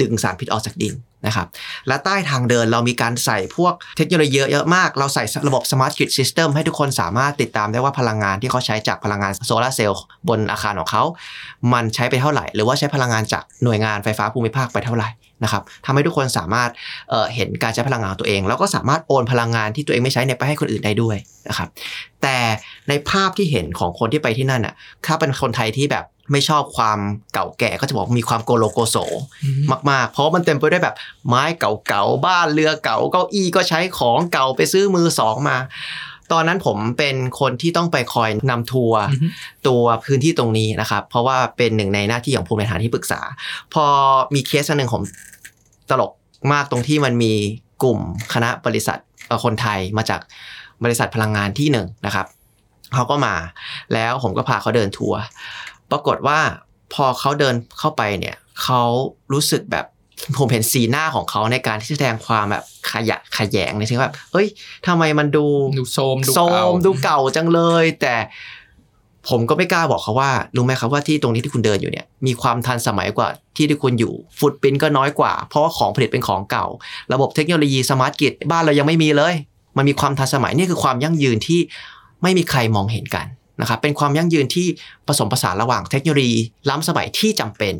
[0.00, 0.94] ดึงสารพิษออกจากดิน
[1.26, 1.46] นะครับ
[1.88, 11.02] และใต้ทางเดินเรามีการใส่พวกเทคโนโลยีเยอะมาก เราใส่ระบบ Smart Grid System ให้ทุกคนสามารถติดตามได้ว่าพลังงานที่เขาใช้จากพลังงานโซลาร์เซลล์บนอาคารของเขา
[11.72, 15.08] มันใช้ไปเท่าไหร่ หรือว่าใช้พลังงานจากหน่วยงานไฟฟ้าภูมิภาคไปเท่าไหร่
[15.44, 16.70] นะครับทำให้ทุกคนสามารถ
[17.10, 21.16] เเห็นการใช้พลังงานตัวเอง แล้วก็สามารถโอนพลังงานที่ตัวเองไม่ใช้เนี่ยไปให้คนอื่นได้ด้วย
[21.48, 21.68] นะครับ
[22.22, 22.36] แต่
[22.88, 24.74] ในภาพที่เห็นของคนที่ไปที่นั่นอะ
[25.06, 26.98] ถ้าเป็นคนไทยที่แบบ ไม่ชอบความ
[27.32, 28.96] เก่าแก่ก็จะบอกมีความโกโลโกโส
[29.90, 30.96] มากๆ เพราะมันเต็มไปด้วยแบบ
[31.28, 35.56] ไม้เก่าๆ บ้านเรือเก่าเก้าอี้ก็ใช้ของเก่าไปซื้อมือสองมา
[36.32, 39.26] ตอนนั้นผมเป็นคนที่ต้องไปคอยนำทัวร์อือฮึ
[39.68, 43.20] ตัวพื้นที่ตรงนี้นะครับ เพราะว่าเป็นหนึ่งในหน้าที่ของผู้บริหารที่ปรึกษา
[43.74, 43.84] พอ
[44.34, 45.02] มีเคสอันหนึ่งผม
[45.90, 46.12] ตลก
[46.52, 47.32] มากตรงที่มันมี
[47.82, 47.98] กลุ่ม
[48.32, 50.20] คณะบริษัทเอ่อคนไทยมาจาก
[50.84, 52.26] บริษัทพลังงานที่หนึ่งนะครับ
[52.94, 53.34] เขาก็มา
[53.92, 55.20] แล้วผมก็พาเขาเดินทัวร์
[55.90, 56.38] ปรากฏว่า
[56.94, 58.82] พอเขาเดินเข้าไปเนี่ยเขา
[59.32, 59.86] รู้สึกแบบ
[60.38, 64.46] ผมเห็นสีหน้าของเขาในการที่จะแสดงความแบบขยะขยงในเชิงแบบเฮ้ย
[64.86, 65.46] ทำไมมันดู
[65.78, 68.14] ดูโทรมดูโทรมดูเก่าดูเก่าจังเลย แต่
[69.28, 76.66] ผมก็ไม่กล้าบอกเขาว่ารู้ไหมครับว่าที่ตรงนี้ที่คุณเดินอยู่เนี่ยมีความทันสมัยกว่าที่ที่คุณอยู่ footprint ก็น้อยกว่า เพราะว่าของผลิตเป็นของเก่า
[77.12, 79.34] ระบบเทคโนโลยี smart grid บ้านเรายังไม่มีเลย
[79.76, 81.60] มันมีความทันสมัยนี่คือความยั่งยืนที่
[82.22, 83.26] ไม่มีใครมองเห็นกัน
[83.60, 84.66] นะครับเป็นความยั่งยืนที่
[85.06, 86.36] ผสมผสานระหว่างเทคโนโลยี
[86.68, 87.74] ล้ำสมัยที่จำเป็น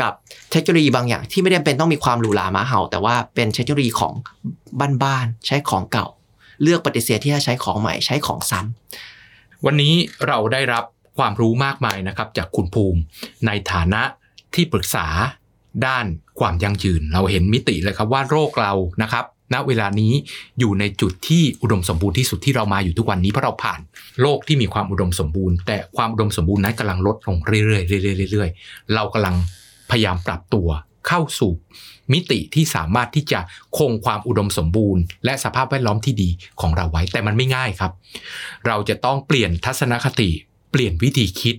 [0.00, 0.12] กับ
[0.52, 4.12] เทคโนโลยีบางอย่างที่ไม่ได้เป็นต้องมีความหรูหรามาเห่า แต่ว่าเป็นเทคโนโลยีของ
[5.02, 6.06] บ้านๆใช้ของเก่า
[6.62, 9.94] เลือกปฏิเสธที่จะใช้ของใหม่ใช้ของซ้ำวันนี้
[10.26, 10.84] เราได้รับ
[11.18, 13.00] ความรู้มากมายนะครับ จากคุณภูมิ
[13.46, 14.02] ในฐานะ
[14.54, 15.06] ที่ปรึกษา
[15.86, 16.06] ด้าน
[16.40, 18.72] ความยั่งยืน เราเห็นมิติเลยครับว่าโรคเรา
[19.02, 19.24] นะครับ
[19.54, 20.12] ณเวลานี้
[20.58, 23.80] อยู่ในจุดที่อุดมสมบูรณ์ที่สุดที่เรามาอยู่ทุกวันนี้เพราะเราผ่าน
[24.22, 29.36] โลกที่มีความอุดมสมบูรณ์ แต่ความอุดมสมบูรณ์นั้นกำลังลดลงเรื่อยๆเรื่อยๆเรื่อยๆเรากำลัง
[29.90, 30.68] พยายามปรับตัว
[31.08, 31.52] เข้าสู่
[32.12, 33.40] มิติที่สามารถที่จะ
[33.78, 36.30] คงความอุดมสมบูรณ์ และสภาพแวดล้อมที่ดี
[36.60, 37.92] ของเราไว้ แต่มันไม่ง่ายครับ
[38.66, 40.30] เราจะต้องเปลี่ยนทัศนคติ
[40.72, 41.54] เปลี่ยนวิธีคิด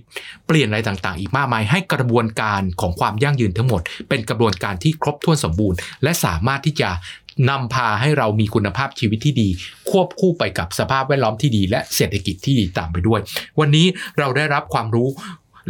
[0.46, 6.90] เปลี่ยนอะไรต่างๆ อีกมากมาย ให้กระบวนการของความยั่งยืนทั้งหมด เป็นกระบวนการที่ครบถ้วนสมบูรณ์ และสามารถที่จะ
[7.50, 9.48] นำพาให้เรามีคุณภาพชีวิตที่ดี
[9.90, 13.20] ควบคู่ไปกับสภาพแวดล้อมที่ดี และเศรษฐกิจที่ดีตามไปด้วย
[13.60, 13.86] วันนี้
[14.18, 15.08] เราได้รับความรู้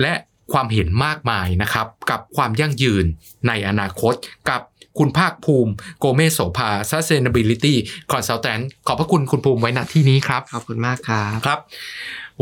[0.01, 0.15] และ
[0.53, 3.05] ความเห็นมากมายนะครับ กับความยั่งยืน
[3.49, 4.15] ในอนาคต
[4.51, 4.61] กับ
[4.99, 7.75] คุณภาคภูมิโกเมศโสภา Sustainability
[8.13, 11.61] Consultant ขอบพระคุณคุณภูมิไว้ณที่นี้ครับ ขอบคุณมากครับครับ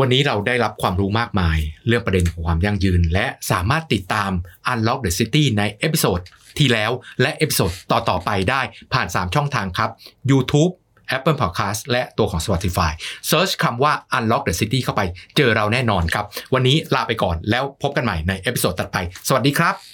[0.00, 4.30] วันนี้เราได้รับความรู้มากมาย เรื่องประเด็นของความยั่งยืน และสามารถติดตาม
[4.72, 6.20] Unlock the City ใน episode
[6.58, 6.90] ที่แล้ว
[7.20, 8.60] และ episode ต่อ ๆ ไปได้
[8.92, 9.90] ผ่าน 3 ช่องทางครับ
[10.30, 10.72] YouTube
[11.16, 12.90] Apple Podcast และตัวของ Spotify
[13.30, 15.02] Search คำว่า Unlock the City เข้าไป
[15.36, 16.24] เจอเราแน่นอนครับ
[16.54, 18.96] วันนี้ลาไปก่อนแล้วพบกันใหม่ใน episode ถัดไป
[19.28, 19.91] สวัสดีครับ